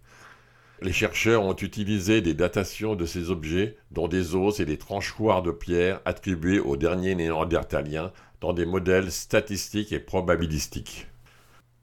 Les 0.82 0.92
chercheurs 0.92 1.44
ont 1.44 1.54
utilisé 1.54 2.22
des 2.22 2.34
datations 2.34 2.96
de 2.96 3.06
ces 3.06 3.30
objets, 3.30 3.76
dont 3.92 4.08
des 4.08 4.34
os 4.34 4.58
et 4.58 4.66
des 4.66 4.78
tranchoirs 4.78 5.42
de 5.42 5.52
pierre 5.52 6.00
attribués 6.06 6.58
aux 6.58 6.76
derniers 6.76 7.14
néandertaliens, 7.14 8.10
dans 8.40 8.52
des 8.52 8.66
modèles 8.66 9.12
statistiques 9.12 9.92
et 9.92 10.00
probabilistiques. 10.00 11.06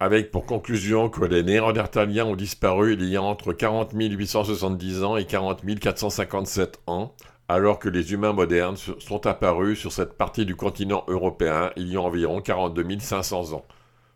Avec 0.02 0.32
pour 0.32 0.47
conclusion 0.47 1.10
que 1.10 1.24
les 1.24 1.43
néandertaliens 1.43 2.26
ont 2.26 2.36
disparu 2.36 2.93
il 2.93 3.04
y 3.08 3.18
a 3.18 3.22
entre 3.22 3.54
40 3.54 3.91
870 3.93 5.04
ans 5.04 5.16
et 5.16 5.26
40 5.26 5.62
457 5.80 6.80
ans, 6.88 7.14
alors 7.47 7.78
que 7.78 7.88
les 7.88 8.12
humains 8.12 8.34
modernes 8.34 8.78
sont 8.78 9.28
apparus 9.28 9.78
sur 9.78 9.91
cette 9.91 10.14
partie 10.14 10.47
du 10.47 10.56
continent 10.56 11.04
européen 11.08 11.70
il 11.76 11.88
y 11.88 11.97
a 11.97 12.02
environ 12.02 12.41
42 12.41 12.97
500 12.97 13.54
ans, 13.54 13.64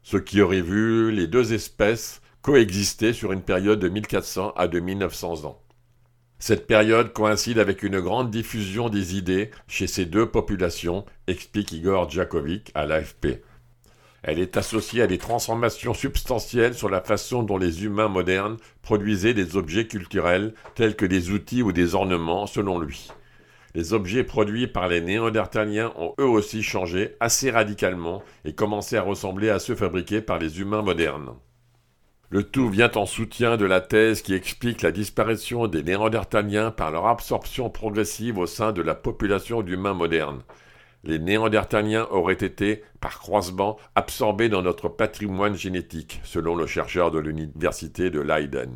ce 0.01 0.17
qui 0.17 0.41
aurait 0.41 0.63
vu 0.63 1.11
les 1.11 1.27
deux 1.27 1.53
espèces 1.53 2.19
coexister 2.41 3.13
sur 3.13 3.31
une 3.31 3.43
période 3.43 3.77
de 3.77 3.87
1400 3.87 4.53
à 4.55 4.67
2900 4.67 5.45
ans. 5.45 5.61
Cette 6.39 6.65
période 6.65 7.13
coïncide 7.13 7.59
avec 7.59 7.83
une 7.83 7.99
grande 7.99 8.31
diffusion 8.31 8.89
des 8.89 9.17
idées 9.17 9.51
chez 9.67 9.85
ces 9.85 10.07
deux 10.07 10.31
populations, 10.31 11.05
explique 11.27 11.73
Igor 11.73 12.09
Djakovic 12.09 12.71
à 12.73 12.87
l'AFP. 12.87 13.43
Elle 14.27 14.39
est 14.39 14.57
associée 14.57 15.03
à 15.03 15.07
des 15.07 15.19
transformations 15.19 15.93
substantielles 15.93 16.73
sur 16.73 16.89
la 16.89 17.01
façon 17.01 17.43
dont 17.43 17.59
les 17.59 17.83
humains 17.85 18.07
modernes 18.07 18.57
produisaient 18.81 19.35
des 19.35 19.55
objets 19.55 19.85
culturels 19.85 20.55
tels 20.73 20.95
que 20.95 21.05
des 21.05 21.29
outils 21.29 21.61
ou 21.61 21.71
des 21.71 21.93
ornements, 21.93 22.47
selon 22.47 22.79
lui. 22.79 23.11
Les 23.75 23.93
objets 23.93 24.23
produits 24.23 24.65
par 24.65 24.87
les 24.87 24.99
Néandertaliens 24.99 25.93
ont 25.95 26.15
eux 26.19 26.25
aussi 26.27 26.63
changé 26.63 27.15
assez 27.19 27.51
radicalement 27.51 28.23
et 28.45 28.55
commencé 28.55 28.97
à 28.97 29.03
ressembler 29.03 29.51
à 29.51 29.59
ceux 29.59 29.75
fabriqués 29.75 30.21
par 30.21 30.39
les 30.39 30.59
humains 30.59 30.81
modernes. 30.81 31.35
Le 32.31 32.41
tout 32.41 32.67
vient 32.67 32.91
en 32.95 33.05
soutien 33.05 33.57
de 33.57 33.65
la 33.65 33.79
thèse 33.79 34.23
qui 34.23 34.33
explique 34.33 34.81
la 34.81 34.91
disparition 34.91 35.67
des 35.67 35.83
Néandertaliens 35.83 36.71
par 36.71 36.89
leur 36.89 37.05
absorption 37.05 37.69
progressive 37.69 38.39
au 38.39 38.47
sein 38.47 38.71
de 38.71 38.81
la 38.81 38.95
population 38.95 39.61
d'humains 39.61 39.93
modernes. 39.93 40.41
Les 41.05 41.19
Néandertaliens 41.19 42.07
auraient 42.09 42.33
été, 42.33 42.83
par 42.99 43.19
croisement, 43.19 43.77
absorbés 43.93 44.49
dans 44.49 44.63
notre 44.63 44.89
patrimoine 44.89 45.55
génétique, 45.55 46.19
selon 46.23 46.55
le 46.55 46.65
chercheur 46.65 47.11
de 47.11 47.19
l'université 47.19 48.09
de 48.09 48.19
Leiden. 48.19 48.73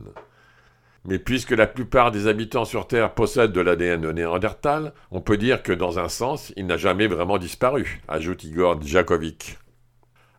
Mais 1.06 1.18
puisque 1.18 1.52
la 1.52 1.66
plupart 1.66 2.12
des 2.12 2.28
habitants 2.28 2.66
sur 2.66 2.86
Terre 2.86 3.16
possèdent 3.16 3.52
de 3.52 3.62
l'ADN 3.62 4.02
de 4.02 4.12
Néandertal, 4.12 4.94
on 5.10 5.22
peut 5.22 5.38
dire 5.38 5.64
que 5.64 5.74
dans 5.74 5.98
un 5.98 6.10
sens, 6.10 6.54
il 6.56 6.68
n'a 6.68 6.78
jamais 6.78 7.08
vraiment 7.08 7.40
disparu, 7.40 8.04
ajoute 8.08 8.44
Igor 8.44 8.80
Djakovic. 8.80 9.58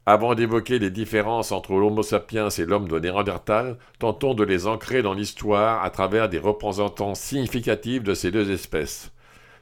Avant 0.07 0.37
d'évoquer 0.37 0.79
les 0.79 0.91
différences 0.91 1.51
entre 1.51 1.73
l'Homo 1.73 2.05
sapiens 2.05 2.51
et 2.51 2.67
l'homme 2.67 2.89
de 2.89 3.01
Néandertal, 3.01 3.79
tentons 3.99 4.35
de 4.35 4.45
les 4.45 4.69
ancrer 4.69 5.03
dans 5.03 5.15
l'histoire 5.15 5.83
à 5.83 5.91
travers 5.91 6.29
des 6.29 6.39
représentants 6.39 7.17
significatifs 7.17 8.05
de 8.05 8.15
ces 8.15 8.31
deux 8.31 8.53
espèces. 8.53 9.13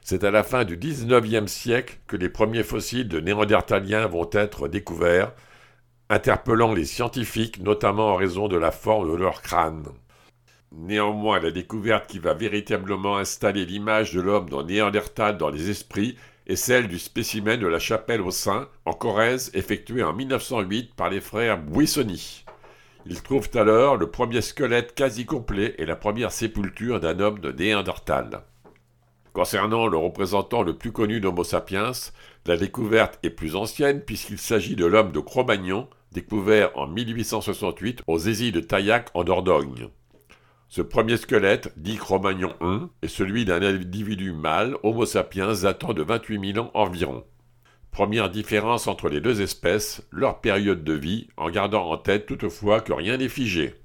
C'est 0.09 0.23
à 0.23 0.31
la 0.31 0.41
fin 0.41 0.65
du 0.65 0.75
XIXe 0.75 1.45
siècle 1.45 1.99
que 2.07 2.17
les 2.17 2.29
premiers 2.29 2.63
fossiles 2.63 3.07
de 3.07 3.19
Néandertaliens 3.19 4.07
vont 4.07 4.27
être 4.31 4.67
découverts, 4.67 5.33
interpellant 6.09 6.73
les 6.73 6.85
scientifiques 6.85 7.59
notamment 7.59 8.13
en 8.13 8.15
raison 8.15 8.47
de 8.47 8.57
la 8.57 8.71
forme 8.71 9.11
de 9.11 9.15
leur 9.15 9.43
crâne. 9.43 9.83
Néanmoins, 10.71 11.39
la 11.39 11.51
découverte 11.51 12.09
qui 12.09 12.17
va 12.17 12.33
véritablement 12.33 13.17
installer 13.17 13.67
l'image 13.67 14.11
de 14.11 14.19
l'homme 14.19 14.49
dans 14.49 14.63
Néandertal 14.63 15.37
dans 15.37 15.51
les 15.51 15.69
esprits 15.69 16.17
est 16.47 16.55
celle 16.55 16.87
du 16.87 16.97
spécimen 16.97 17.59
de 17.59 17.67
la 17.67 17.77
chapelle 17.77 18.21
au 18.21 18.31
Saint, 18.31 18.67
en 18.85 18.93
Corrèze, 18.93 19.51
effectué 19.53 20.01
en 20.01 20.13
1908 20.13 20.95
par 20.95 21.11
les 21.11 21.21
frères 21.21 21.59
Buissoni. 21.59 22.45
Ils 23.05 23.21
trouvent 23.21 23.51
alors 23.53 23.95
le 23.95 24.09
premier 24.09 24.41
squelette 24.41 24.95
quasi 24.95 25.27
complet 25.27 25.75
et 25.77 25.85
la 25.85 25.95
première 25.95 26.31
sépulture 26.31 26.99
d'un 26.99 27.19
homme 27.19 27.37
de 27.37 27.51
Néandertal. 27.51 28.41
Concernant 29.39 29.87
le 29.87 29.95
représentant 29.95 30.63
le 30.63 30.75
plus 30.77 30.91
connu 30.91 31.21
d'Homo 31.21 31.45
sapiens, 31.45 31.93
la 32.45 32.57
découverte 32.57 33.19
est 33.23 33.29
plus 33.29 33.55
ancienne 33.55 34.01
puisqu'il 34.01 34.37
s'agit 34.37 34.75
de 34.75 34.85
l'homme 34.85 35.13
de 35.13 35.21
Cro-Magnon, 35.21 35.87
découvert 36.11 36.77
en 36.77 36.87
1868 36.87 38.03
aux 38.05 38.17
Zésis 38.17 38.51
de 38.51 38.59
Taillac 38.59 39.07
en 39.13 39.23
Dordogne. 39.23 39.87
Ce 40.67 40.81
premier 40.81 41.15
squelette, 41.15 41.71
dit 41.77 41.95
Cro-Magnon 41.95 42.53
I, 42.59 42.79
est 43.01 43.07
celui 43.07 43.45
d'un 43.45 43.61
individu 43.61 44.33
mâle, 44.33 44.75
Homo 44.83 45.05
sapiens, 45.05 45.53
datant 45.53 45.93
de 45.93 46.03
28 46.03 46.53
000 46.55 46.65
ans 46.65 46.71
environ. 46.73 47.23
Première 47.91 48.29
différence 48.29 48.87
entre 48.87 49.07
les 49.07 49.21
deux 49.21 49.41
espèces, 49.41 50.05
leur 50.11 50.41
période 50.41 50.83
de 50.83 50.93
vie, 50.93 51.29
en 51.37 51.49
gardant 51.49 51.89
en 51.89 51.97
tête 51.97 52.25
toutefois 52.25 52.81
que 52.81 52.91
rien 52.91 53.15
n'est 53.15 53.29
figé. 53.29 53.75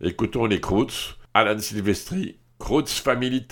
Écoutons 0.00 0.46
les 0.46 0.62
Croots, 0.62 1.18
Alan 1.34 1.58
Silvestri, 1.58 2.38
Croots 2.58 2.88
Family 2.88 3.46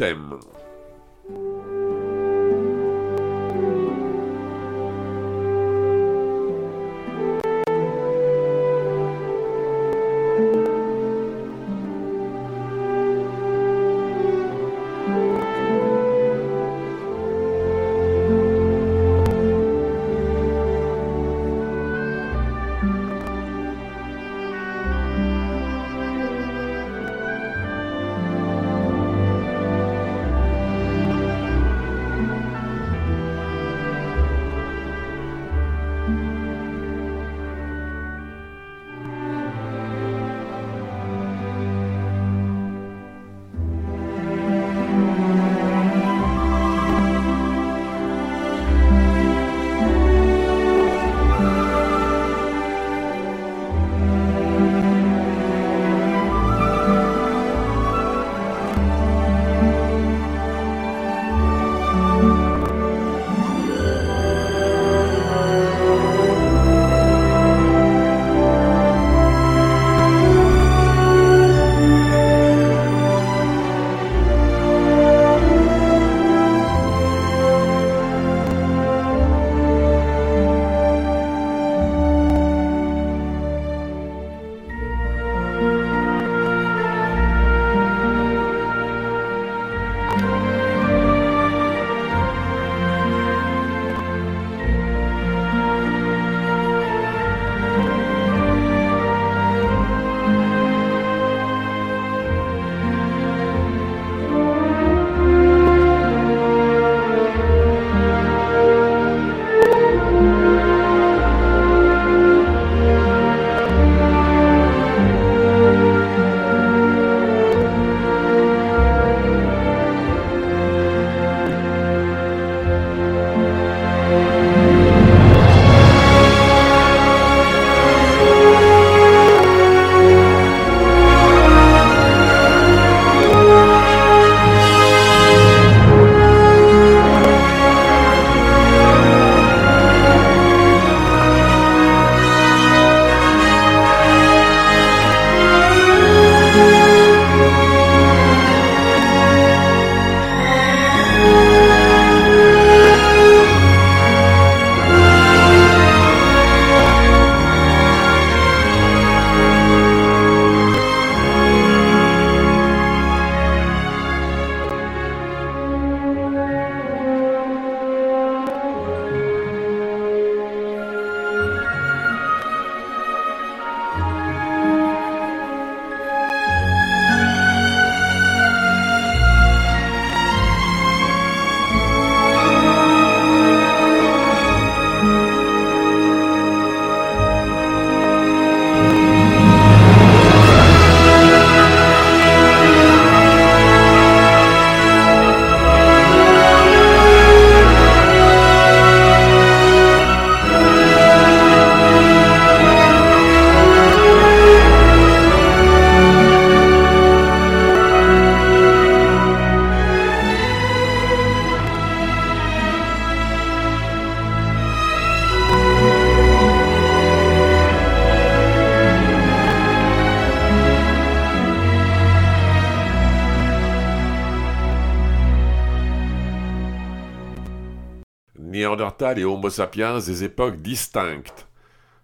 Néandertal 228.95 229.19
et 229.19 229.25
Homo 229.25 229.51
sapiens 229.51 229.99
des 229.99 230.23
époques 230.23 230.63
distinctes. 230.63 231.49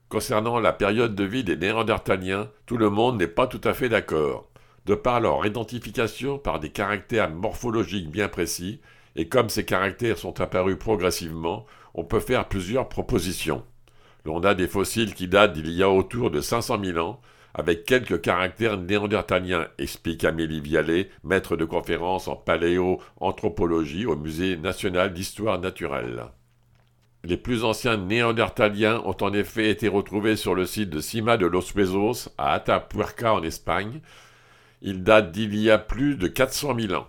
Concernant 0.09 0.59
la 0.59 0.73
période 0.73 1.15
de 1.15 1.23
vie 1.23 1.45
des 1.45 1.55
Néandertaliens, 1.55 2.51
tout 2.67 2.77
le 2.77 2.91
monde 2.91 3.17
n'est 3.17 3.29
pas 3.29 3.47
tout 3.47 3.61
à 3.63 3.75
fait 3.75 3.89
d'accord. 3.89 4.49
De 4.87 4.97
par 4.97 5.21
leur 5.21 5.47
identification 5.47 6.37
par 6.37 6.59
des 6.59 6.71
caractères 6.71 7.31
morphologiques 7.31 8.11
bien 8.11 8.27
précis, 8.27 8.81
et 9.15 9.29
comme 9.29 9.51
ces 9.51 9.65
caractères 9.65 10.19
sont 10.19 10.41
apparus 10.41 10.79
progressivement, 10.79 11.65
on 11.95 12.03
peut 12.03 12.19
faire 12.19 12.49
plusieurs 12.49 12.89
propositions. 12.89 13.63
L'on 14.25 14.41
a 14.41 14.55
des 14.55 14.67
fossiles 14.67 15.15
qui 15.15 15.29
datent 15.29 15.53
d'il 15.53 15.71
y 15.71 15.85
a 15.85 15.91
autour 15.91 16.33
de 16.33 16.41
500 16.41 16.83
000 16.83 16.99
ans, 16.99 17.21
avec 17.55 17.85
quelques 17.85 18.21
caractères 18.21 18.79
néandertaliens, 18.79 19.69
explique 19.79 20.25
Amélie 20.25 20.61
Vialet, 20.61 21.09
maître 21.23 21.57
de 21.57 21.65
conférence 21.65 22.27
en 22.27 22.35
paléo-anthropologie 22.35 24.07
au 24.07 24.17
Musée 24.17 24.57
national 24.57 25.13
d'histoire 25.13 25.61
naturelle. 25.61 26.25
Les 27.23 27.37
plus 27.37 27.65
anciens 27.65 27.99
néandertaliens 27.99 29.03
ont 29.05 29.17
en 29.21 29.33
effet 29.33 29.69
été 29.69 29.89
retrouvés 29.89 30.37
sur 30.37 30.55
le 30.55 30.65
site 30.65 30.89
de 30.89 31.01
Cima 31.01 31.37
de 31.37 31.47
los 31.47 31.73
Huesos, 31.75 32.31
à 32.39 32.53
Atapuerca 32.55 33.35
en 33.35 33.43
Espagne. 33.43 34.01
Ils 34.81 35.03
datent 35.03 35.31
d'il 35.31 35.55
y 35.55 35.71
a 35.71 35.79
plus 35.79 36.17
de 36.17 36.29
400 36.29 36.75
000 36.79 36.95
ans. 36.95 37.09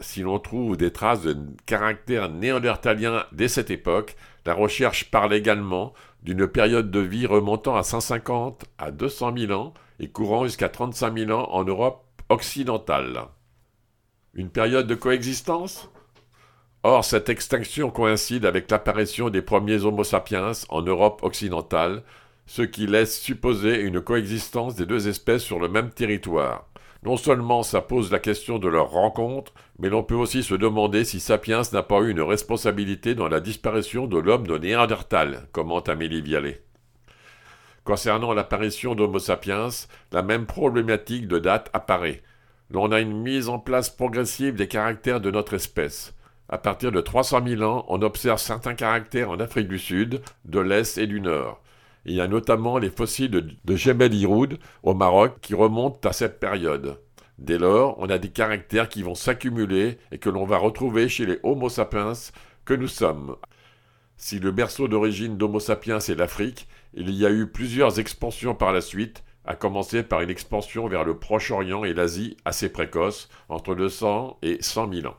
Si 0.00 0.20
l'on 0.20 0.38
trouve 0.40 0.76
des 0.76 0.92
traces 0.92 1.22
de 1.22 1.36
caractères 1.64 2.28
néandertaliens 2.28 3.24
dès 3.32 3.48
cette 3.48 3.70
époque, 3.70 4.16
la 4.44 4.52
recherche 4.52 5.10
parle 5.10 5.32
également 5.32 5.94
d'une 6.22 6.48
période 6.48 6.90
de 6.90 7.00
vie 7.00 7.26
remontant 7.26 7.76
à 7.76 7.84
150 7.84 8.64
à 8.78 8.90
200 8.90 9.34
000 9.38 9.52
ans 9.52 9.72
et 10.00 10.08
courant 10.08 10.44
jusqu'à 10.44 10.68
35 10.68 11.16
000 11.18 11.30
ans 11.30 11.48
en 11.52 11.64
Europe 11.64 12.04
occidentale. 12.28 13.22
Une 14.34 14.50
période 14.50 14.88
de 14.88 14.94
coexistence? 14.96 15.88
Or, 16.88 17.04
cette 17.04 17.28
extinction 17.28 17.90
coïncide 17.90 18.46
avec 18.46 18.70
l'apparition 18.70 19.28
des 19.28 19.42
premiers 19.42 19.84
Homo 19.84 20.04
sapiens 20.04 20.52
en 20.68 20.82
Europe 20.82 21.18
occidentale, 21.24 22.04
ce 22.46 22.62
qui 22.62 22.86
laisse 22.86 23.20
supposer 23.20 23.80
une 23.80 24.00
coexistence 24.00 24.76
des 24.76 24.86
deux 24.86 25.08
espèces 25.08 25.42
sur 25.42 25.58
le 25.58 25.68
même 25.68 25.90
territoire. 25.90 26.68
Non 27.02 27.16
seulement 27.16 27.64
ça 27.64 27.80
pose 27.80 28.12
la 28.12 28.20
question 28.20 28.60
de 28.60 28.68
leur 28.68 28.90
rencontre, 28.90 29.52
mais 29.80 29.88
l'on 29.88 30.04
peut 30.04 30.14
aussi 30.14 30.44
se 30.44 30.54
demander 30.54 31.04
si 31.04 31.18
Sapiens 31.18 31.62
n'a 31.72 31.82
pas 31.82 31.98
eu 32.02 32.10
une 32.12 32.22
responsabilité 32.22 33.16
dans 33.16 33.26
la 33.26 33.40
disparition 33.40 34.06
de 34.06 34.18
l'homme 34.18 34.46
de 34.46 34.56
Néandertal, 34.56 35.48
commente 35.50 35.88
Amélie 35.88 36.22
Vialet. 36.22 36.62
Concernant 37.82 38.32
l'apparition 38.32 38.94
d'Homo 38.94 39.18
sapiens, 39.18 39.70
la 40.12 40.22
même 40.22 40.46
problématique 40.46 41.26
de 41.26 41.40
date 41.40 41.68
apparaît. 41.72 42.22
L'on 42.70 42.92
a 42.92 43.00
une 43.00 43.22
mise 43.22 43.48
en 43.48 43.58
place 43.58 43.90
progressive 43.90 44.54
des 44.54 44.68
caractères 44.68 45.20
de 45.20 45.32
notre 45.32 45.54
espèce. 45.54 46.15
À 46.48 46.58
partir 46.58 46.92
de 46.92 47.00
300 47.00 47.40
000 47.46 47.62
ans, 47.62 47.84
on 47.88 48.02
observe 48.02 48.38
certains 48.38 48.74
caractères 48.74 49.30
en 49.30 49.40
Afrique 49.40 49.66
du 49.66 49.78
Sud, 49.78 50.22
de 50.44 50.60
l'Est 50.60 50.96
et 50.96 51.08
du 51.08 51.20
Nord. 51.20 51.60
Il 52.04 52.14
y 52.14 52.20
a 52.20 52.28
notamment 52.28 52.78
les 52.78 52.90
fossiles 52.90 53.30
de 53.64 53.76
Jebel 53.76 54.14
Iroud 54.14 54.58
au 54.84 54.94
Maroc 54.94 55.38
qui 55.40 55.54
remontent 55.54 56.08
à 56.08 56.12
cette 56.12 56.38
période. 56.38 57.00
Dès 57.38 57.58
lors, 57.58 57.98
on 57.98 58.08
a 58.08 58.18
des 58.18 58.30
caractères 58.30 58.88
qui 58.88 59.02
vont 59.02 59.16
s'accumuler 59.16 59.98
et 60.12 60.18
que 60.18 60.30
l'on 60.30 60.46
va 60.46 60.56
retrouver 60.56 61.08
chez 61.08 61.26
les 61.26 61.40
Homo 61.42 61.68
sapiens 61.68 62.12
que 62.64 62.74
nous 62.74 62.88
sommes. 62.88 63.36
Si 64.16 64.38
le 64.38 64.52
berceau 64.52 64.88
d'origine 64.88 65.36
d'Homo 65.36 65.58
sapiens 65.60 65.98
est 65.98 66.14
l'Afrique, 66.14 66.68
il 66.94 67.10
y 67.10 67.26
a 67.26 67.30
eu 67.30 67.48
plusieurs 67.48 67.98
expansions 67.98 68.54
par 68.54 68.72
la 68.72 68.80
suite, 68.80 69.24
à 69.44 69.54
commencer 69.56 70.02
par 70.02 70.22
une 70.22 70.30
expansion 70.30 70.88
vers 70.88 71.04
le 71.04 71.18
Proche-Orient 71.18 71.84
et 71.84 71.92
l'Asie 71.92 72.36
assez 72.44 72.68
précoce, 72.68 73.28
entre 73.48 73.74
200 73.74 74.38
et 74.42 74.58
100 74.62 74.92
000 74.92 75.06
ans. 75.08 75.16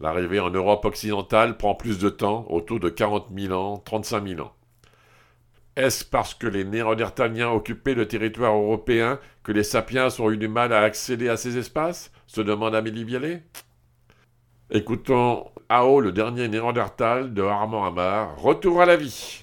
L'arrivée 0.00 0.40
en 0.40 0.50
Europe 0.50 0.84
occidentale 0.86 1.58
prend 1.58 1.74
plus 1.74 1.98
de 1.98 2.08
temps, 2.08 2.46
autour 2.48 2.80
de 2.80 2.88
40 2.88 3.28
000 3.36 3.52
ans, 3.52 3.78
35 3.78 4.26
000 4.26 4.40
ans. 4.40 4.52
Est-ce 5.76 6.04
parce 6.04 6.34
que 6.34 6.46
les 6.46 6.64
Néandertaliens 6.64 7.50
occupaient 7.50 7.94
le 7.94 8.08
territoire 8.08 8.54
européen 8.54 9.18
que 9.42 9.52
les 9.52 9.62
sapiens 9.62 10.08
ont 10.18 10.30
eu 10.30 10.36
du 10.36 10.48
mal 10.48 10.72
à 10.72 10.80
accéder 10.80 11.28
à 11.28 11.36
ces 11.36 11.58
espaces? 11.58 12.10
se 12.26 12.40
demande 12.40 12.74
Amélie 12.74 13.04
Vialet. 13.04 13.42
Écoutons 14.70 15.50
Ao, 15.68 16.00
le 16.00 16.12
dernier 16.12 16.48
Néandertal 16.48 17.34
de 17.34 17.42
Armand 17.42 17.84
Amar, 17.84 18.40
Retour 18.40 18.80
à 18.80 18.86
la 18.86 18.96
vie. 18.96 19.42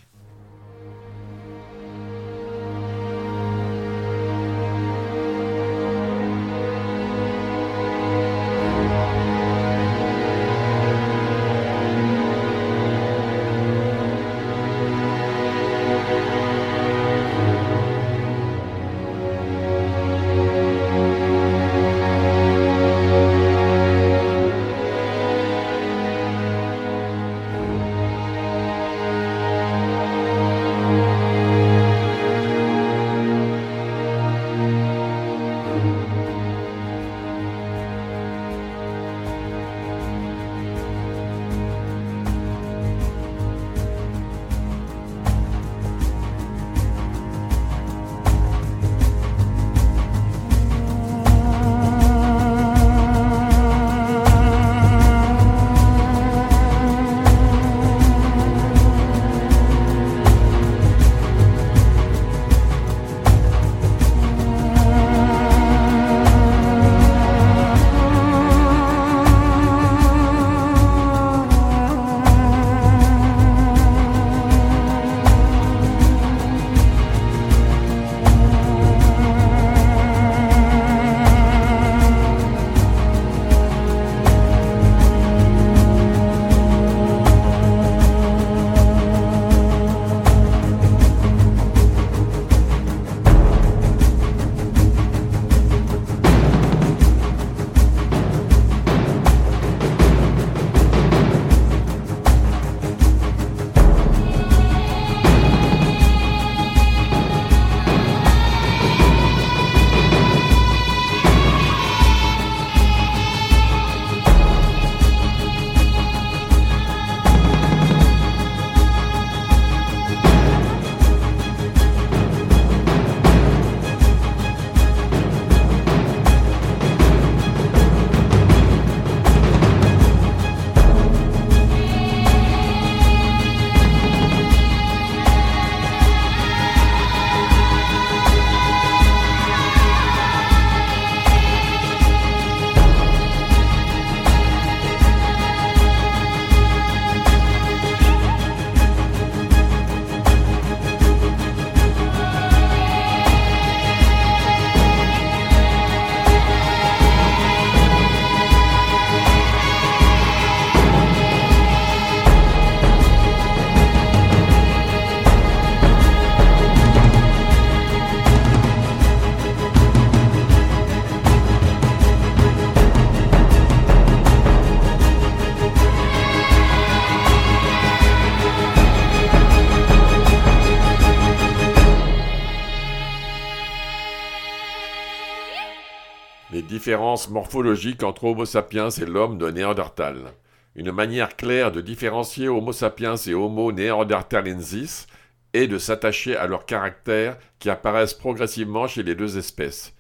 Différence 186.88 187.30
morphologique 187.30 188.02
entre 188.04 188.24
Homo 188.24 188.46
sapiens 188.46 188.90
et 188.90 189.06
l'homme 189.06 189.38
de 189.38 189.52
Néandertal. 189.52 190.32
Une 190.74 190.94
manière 190.94 191.36
claire 191.36 191.70
de 191.70 191.82
différencier 191.82 192.48
Homo 192.48 192.72
sapiens 192.72 193.18
et 193.18 193.34
Homo 193.34 193.74
neanderthalensis 193.74 195.06
est 195.54 195.68
de 195.68 195.80
s'attacher 195.80 196.38
à 196.38 196.48
leurs 196.48 196.66
caractères 196.66 197.38
qui 197.60 197.70
apparaissent 197.70 198.14
progressivement 198.14 198.88
chez 198.88 199.04
les 199.04 199.16
deux 199.16 199.38
espèces. 199.38 199.96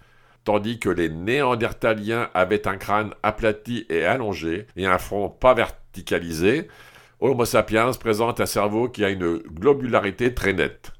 Tandis 0.45 0.79
que 0.79 0.88
les 0.88 1.09
néandertaliens 1.09 2.29
avaient 2.33 2.69
un 2.69 2.77
crâne 2.77 3.13
aplati 3.21 3.85
et 3.89 4.05
allongé 4.05 4.65
et 4.77 4.85
un 4.85 4.97
front 4.97 5.27
pas 5.27 5.55
verticalisé, 5.55 6.69
Homo 7.19 7.43
sapiens 7.43 7.91
présente 7.99 8.39
un 8.39 8.45
cerveau 8.45 8.88
qui 8.88 9.03
a 9.03 9.09
une 9.09 9.39
globularité 9.39 10.33
très 10.33 10.53
nette. 10.53 10.93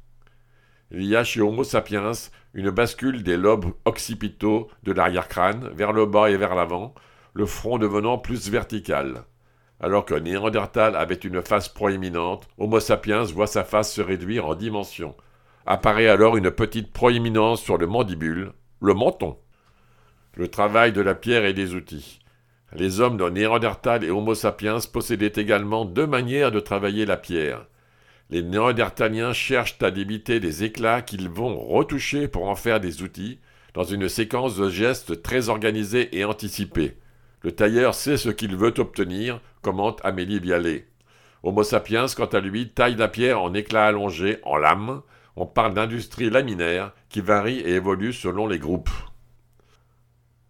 Il 0.92 1.06
y 1.06 1.16
a 1.16 1.24
chez 1.24 1.40
Homo 1.40 1.64
sapiens 1.64 2.12
une 2.58 2.72
bascule 2.72 3.22
des 3.22 3.38
lobes 3.38 3.72
occipitaux 3.86 4.68
de 4.82 4.92
l'arrière-crâne 4.92 5.70
vers 5.74 5.94
le 5.94 6.08
bas 6.08 6.32
et 6.32 6.38
vers 6.38 6.56
l'avant, 6.56 6.96
le 7.36 7.46
front 7.46 7.78
devenant 7.78 8.18
plus 8.18 8.50
vertical. 8.50 9.26
Alors 9.80 10.06
que 10.06 10.16
Néandertal 10.16 10.96
avait 10.96 11.14
une 11.14 11.44
face 11.44 11.70
proéminente, 11.70 12.48
Homo 12.58 12.80
sapiens 12.80 13.22
voit 13.26 13.46
sa 13.46 13.64
face 13.64 13.94
se 13.94 14.02
réduire 14.02 14.48
en 14.48 14.56
dimension. 14.56 15.16
Apparaît 15.68 16.08
alors 16.08 16.36
une 16.36 16.50
petite 16.50 16.92
proéminence 16.92 17.62
sur 17.62 17.78
le 17.78 17.86
mandibule, 17.86 18.54
le 18.82 18.96
menton. 18.96 19.38
Le 20.34 20.48
travail 20.48 20.94
de 20.94 21.02
la 21.02 21.14
pierre 21.14 21.46
et 21.46 21.54
des 21.54 21.76
outils. 21.76 22.22
Les 22.74 23.02
hommes 23.02 23.18
de 23.18 23.30
Néandertal 23.30 24.04
et 24.04 24.10
Homo 24.10 24.34
sapiens 24.34 24.80
possédaient 24.92 25.40
également 25.40 25.86
deux 25.86 26.08
manières 26.08 26.52
de 26.52 26.60
travailler 26.60 27.06
la 27.06 27.18
pierre. 27.18 27.68
Les 28.30 28.44
Néandertaliens 28.44 29.32
cherchent 29.32 29.82
à 29.82 29.90
débiter 29.90 30.40
des 30.40 30.64
éclats 30.66 31.02
qu'ils 31.02 31.30
vont 31.30 31.58
retoucher 31.58 32.28
pour 32.28 32.50
en 32.50 32.56
faire 32.56 32.80
des 32.80 33.02
outils, 33.02 33.40
dans 33.74 33.84
une 33.84 34.10
séquence 34.10 34.58
de 34.58 34.70
gestes 34.70 35.22
très 35.22 35.50
organisés 35.50 36.18
et 36.18 36.26
anticipés. 36.26 36.98
Le 37.42 37.52
tailleur 37.52 37.96
sait 37.96 38.18
ce 38.18 38.30
qu'il 38.30 38.58
veut 38.58 38.74
obtenir, 38.80 39.40
commente 39.62 40.02
Amélie 40.04 40.40
Bialet. 40.40 40.88
Homo 41.44 41.64
sapiens, 41.64 42.08
quant 42.16 42.26
à 42.26 42.40
lui, 42.40 42.70
taille 42.70 42.96
la 42.96 43.08
pierre 43.08 43.42
en 43.42 43.54
éclats 43.54 43.86
allongés, 43.86 44.40
en 44.44 44.58
lames. 44.58 45.02
On 45.36 45.46
parle 45.46 45.76
d'industrie 45.76 46.30
laminaire 46.30 46.92
qui 47.10 47.22
varie 47.22 47.60
et 47.60 47.76
évolue 47.76 48.12
selon 48.12 48.48
les 48.48 48.60
groupes. 48.60 48.90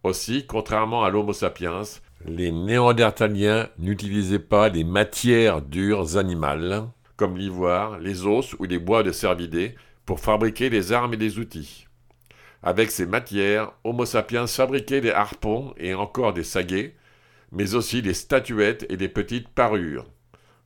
Aussi, 0.04 0.46
contrairement 0.48 1.04
à 1.04 1.10
l'Homo 1.10 1.34
sapiens, 1.34 1.82
les 2.26 2.52
Néandertaliens 2.52 3.68
n'utilisaient 3.78 4.40
pas 4.40 4.70
les 4.70 4.84
matières 4.84 5.62
dures 5.62 6.18
animales, 6.18 6.88
comme 7.18 7.36
l'ivoire, 7.36 8.00
les 8.00 8.26
os 8.26 8.56
ou 8.60 8.64
les 8.64 8.80
bois 8.80 9.04
de 9.04 9.12
cervidés, 9.12 9.76
pour 10.06 10.20
fabriquer 10.20 10.70
des 10.70 10.94
armes 10.94 11.16
et 11.16 11.18
des 11.18 11.40
outils. 11.40 11.88
Avec 12.64 12.92
ces 12.92 13.06
matières, 13.06 13.72
Homo 13.84 14.06
sapiens 14.06 14.48
fabriquait 14.48 15.02
des 15.02 15.12
harpons 15.12 15.74
et 15.78 15.94
encore 15.94 16.34
des 16.34 16.44
saguets, 16.44 16.96
mais 17.52 17.76
aussi 17.76 18.02
des 18.02 18.14
statuettes 18.14 18.86
et 18.90 18.98
des 18.98 19.10
petites 19.10 19.50
parures. 19.50 20.06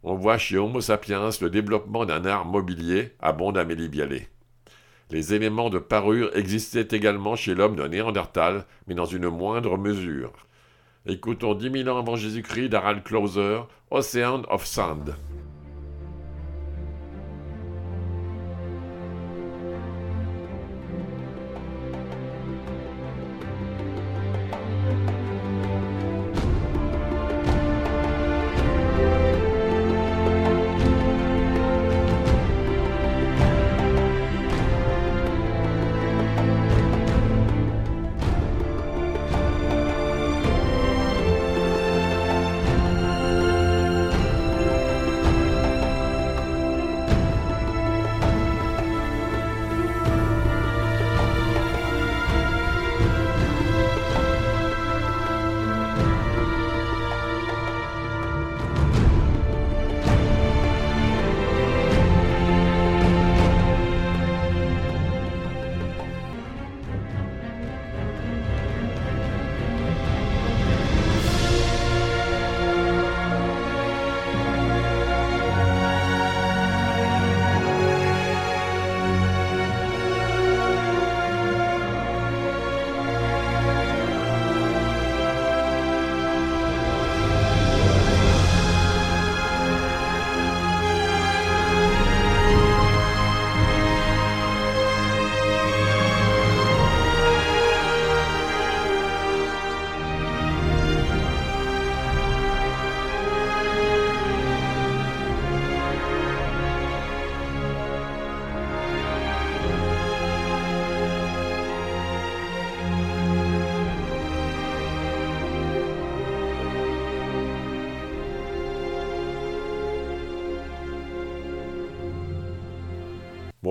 On 0.03 0.15
voit 0.15 0.37
chez 0.37 0.57
Homo 0.57 0.81
sapiens 0.81 1.29
le 1.41 1.49
développement 1.49 2.05
d'un 2.05 2.25
art 2.25 2.45
mobilier, 2.45 3.11
abonde 3.19 3.57
Amélie 3.57 3.89
Bialet. 3.89 4.27
Les 5.11 5.33
éléments 5.33 5.69
de 5.69 5.79
parure 5.79 6.35
existaient 6.35 6.95
également 6.95 7.35
chez 7.35 7.53
l'homme 7.53 7.75
de 7.75 7.85
Néandertal, 7.85 8.65
mais 8.87 8.95
dans 8.95 9.05
une 9.05 9.27
moindre 9.27 9.77
mesure. 9.77 10.31
Écoutons 11.05 11.53
10 11.53 11.83
000 11.83 11.89
ans 11.89 11.99
avant 11.99 12.15
Jésus-Christ 12.15 12.69
d'Harald 12.69 13.03
Klauser, 13.03 13.61
Ocean 13.89 14.43
of 14.49 14.65
Sand. 14.65 15.15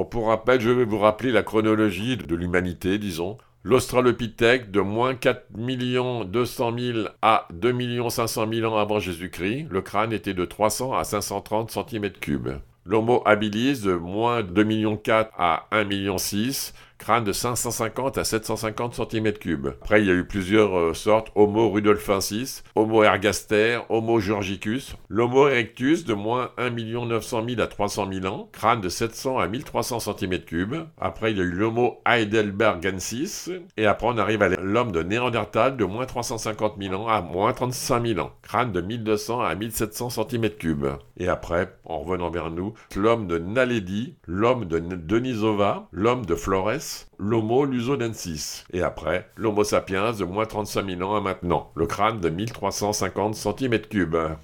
Pour 0.05 0.28
rappel, 0.28 0.61
je 0.61 0.70
vais 0.70 0.84
vous 0.84 0.98
rappeler 0.98 1.32
la 1.32 1.42
chronologie 1.42 2.16
de 2.16 2.34
l'humanité, 2.34 2.98
disons. 2.98 3.38
L'Australopithèque 3.62 4.70
de 4.70 4.80
moins 4.80 5.14
4 5.14 5.48
200 5.53 6.78
000 6.78 6.98
à 7.20 7.46
2 7.53 8.09
500 8.09 8.46
000 8.51 8.72
ans 8.72 8.78
avant 8.78 8.98
Jésus-Christ, 8.98 9.66
le 9.70 9.82
crâne 9.82 10.12
était 10.12 10.32
de 10.32 10.44
300 10.46 10.94
à 10.94 11.05
530 11.05 11.70
cm3. 11.70 12.61
L'Homo 12.86 13.22
habilis 13.26 13.82
de 13.82 13.92
moins 13.92 14.42
2 14.42 14.96
4 14.96 15.30
à 15.36 15.66
1 15.72 16.16
6 16.16 16.72
crâne 17.01 17.24
de 17.24 17.32
550 17.32 18.18
à 18.18 18.24
750 18.24 18.98
cm3. 18.98 19.70
Après, 19.80 20.03
il 20.03 20.07
y 20.07 20.11
a 20.11 20.14
eu 20.14 20.24
plusieurs 20.24 20.78
euh, 20.78 20.94
sortes, 20.94 21.32
Homo 21.34 21.70
rudolfensis, 21.70 22.62
Homo 22.76 23.03
ergaster, 23.03 23.80
Homo 23.88 24.20
georgicus, 24.20 24.94
l'Homo 25.09 25.48
erectus 25.48 26.05
de 26.05 26.12
moins 26.12 26.51
1 26.59 26.70
900 26.70 27.44
000 27.48 27.61
à 27.61 27.66
300 27.66 28.09
000 28.12 28.26
ans, 28.26 28.51
crâne 28.53 28.82
de 28.82 28.90
700 28.90 29.38
à 29.38 29.48
1300 29.48 29.98
cm3. 29.98 30.86
Après, 31.01 31.32
il 31.32 31.38
y 31.38 31.40
a 31.40 31.44
eu 31.44 31.51
l'Homo 31.51 32.01
heidelbergensis, 32.07 33.51
et 33.78 33.86
après 33.86 34.07
on 34.07 34.18
arrive 34.18 34.42
à 34.42 34.48
l'homme 34.48 34.92
de 34.92 35.03
Néandertal 35.03 35.78
de 35.78 35.84
moins 35.84 36.05
350 36.05 36.74
000 36.78 36.94
ans 36.94 37.09
à 37.09 37.22
moins 37.22 37.55
35 37.55 38.07
000 38.07 38.20
ans, 38.20 38.32
crâne 38.42 38.72
de 38.72 38.80
1200 38.82 39.40
à 39.40 39.55
1700 39.55 40.09
cm3. 40.09 40.98
Et 41.16 41.28
après, 41.28 41.74
en 41.84 42.01
revenant 42.01 42.30
vers 42.30 42.51
nous, 42.51 42.74
l'homme 42.94 43.26
de 43.26 43.38
Naledi, 43.38 44.16
l'homme 44.26 44.66
de 44.66 44.78
Denisova, 44.78 45.88
l'homme 45.92 46.26
de 46.26 46.34
Flores, 46.34 46.89
l'Homo 47.18 47.64
lusonensis. 47.64 48.64
Et 48.72 48.82
après, 48.82 49.28
l'Homo 49.36 49.64
sapiens 49.64 50.12
de 50.12 50.24
moins 50.24 50.47
35 50.47 50.86
000 50.86 51.03
ans 51.03 51.16
à 51.16 51.20
maintenant, 51.20 51.70
le 51.74 51.86
crâne 51.86 52.20
de 52.20 52.28
1350 52.28 53.34
cm3. 53.34 54.36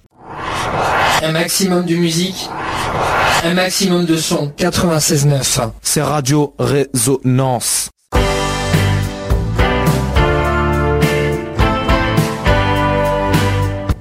Un 1.23 1.31
maximum 1.31 1.85
de 1.85 1.95
musique, 1.95 2.49
un 3.43 3.53
maximum 3.53 4.05
de 4.05 4.17
son. 4.17 4.49
96.9. 4.57 5.71
C'est 5.81 6.01
Radio 6.01 6.53
Résonance. 6.59 7.89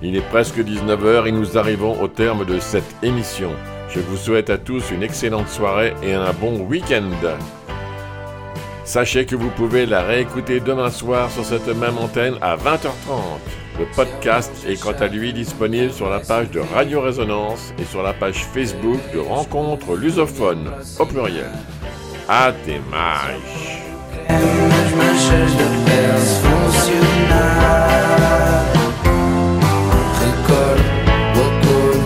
Il 0.03 0.15
est 0.15 0.29
presque 0.31 0.59
19h 0.59 1.27
et 1.27 1.33
nous 1.33 1.59
arrivons 1.59 2.01
au 2.01 2.09
terme 2.09 2.45
de 2.45 2.61
cette 2.61 2.85
émission. 3.03 3.51
Je 3.89 4.01
vous 4.01 4.17
souhaite 4.17 4.51
à 4.51 4.59
tous 4.59 4.91
une 4.91 5.03
excellente 5.03 5.49
soirée 5.49 5.95
et 6.03 6.15
un 6.15 6.33
bon 6.33 6.61
week-end. 6.61 7.11
Sachez 8.87 9.27
que 9.27 9.35
vous 9.35 9.51
pouvez 9.51 9.85
la 9.85 10.03
réécouter 10.03 10.61
demain 10.61 10.91
soir 10.91 11.29
sur 11.33 11.45
cette 11.45 11.67
même 11.67 11.99
antenne 11.99 12.37
à 12.41 12.57
20h30. 12.57 13.41
Le 13.81 13.85
podcast 13.97 14.53
est 14.67 14.81
quant 14.81 14.93
à 14.93 15.09
lui 15.09 15.33
disponible 15.33 15.93
sur 15.93 16.09
la 16.09 16.21
page 16.21 16.51
de 16.53 16.61
Radio 16.61 17.01
Résonance 17.01 17.75
et 17.81 17.85
sur 17.85 18.05
la 18.05 18.13
page 18.13 18.45
Facebook 18.55 19.01
de 19.13 19.19
Rencontre 19.19 19.97
Lusophone 19.97 20.71
au 21.01 21.05
pluriel. 21.05 21.51
À 22.29 22.53
tes 22.65 22.81
marches. 22.89 23.83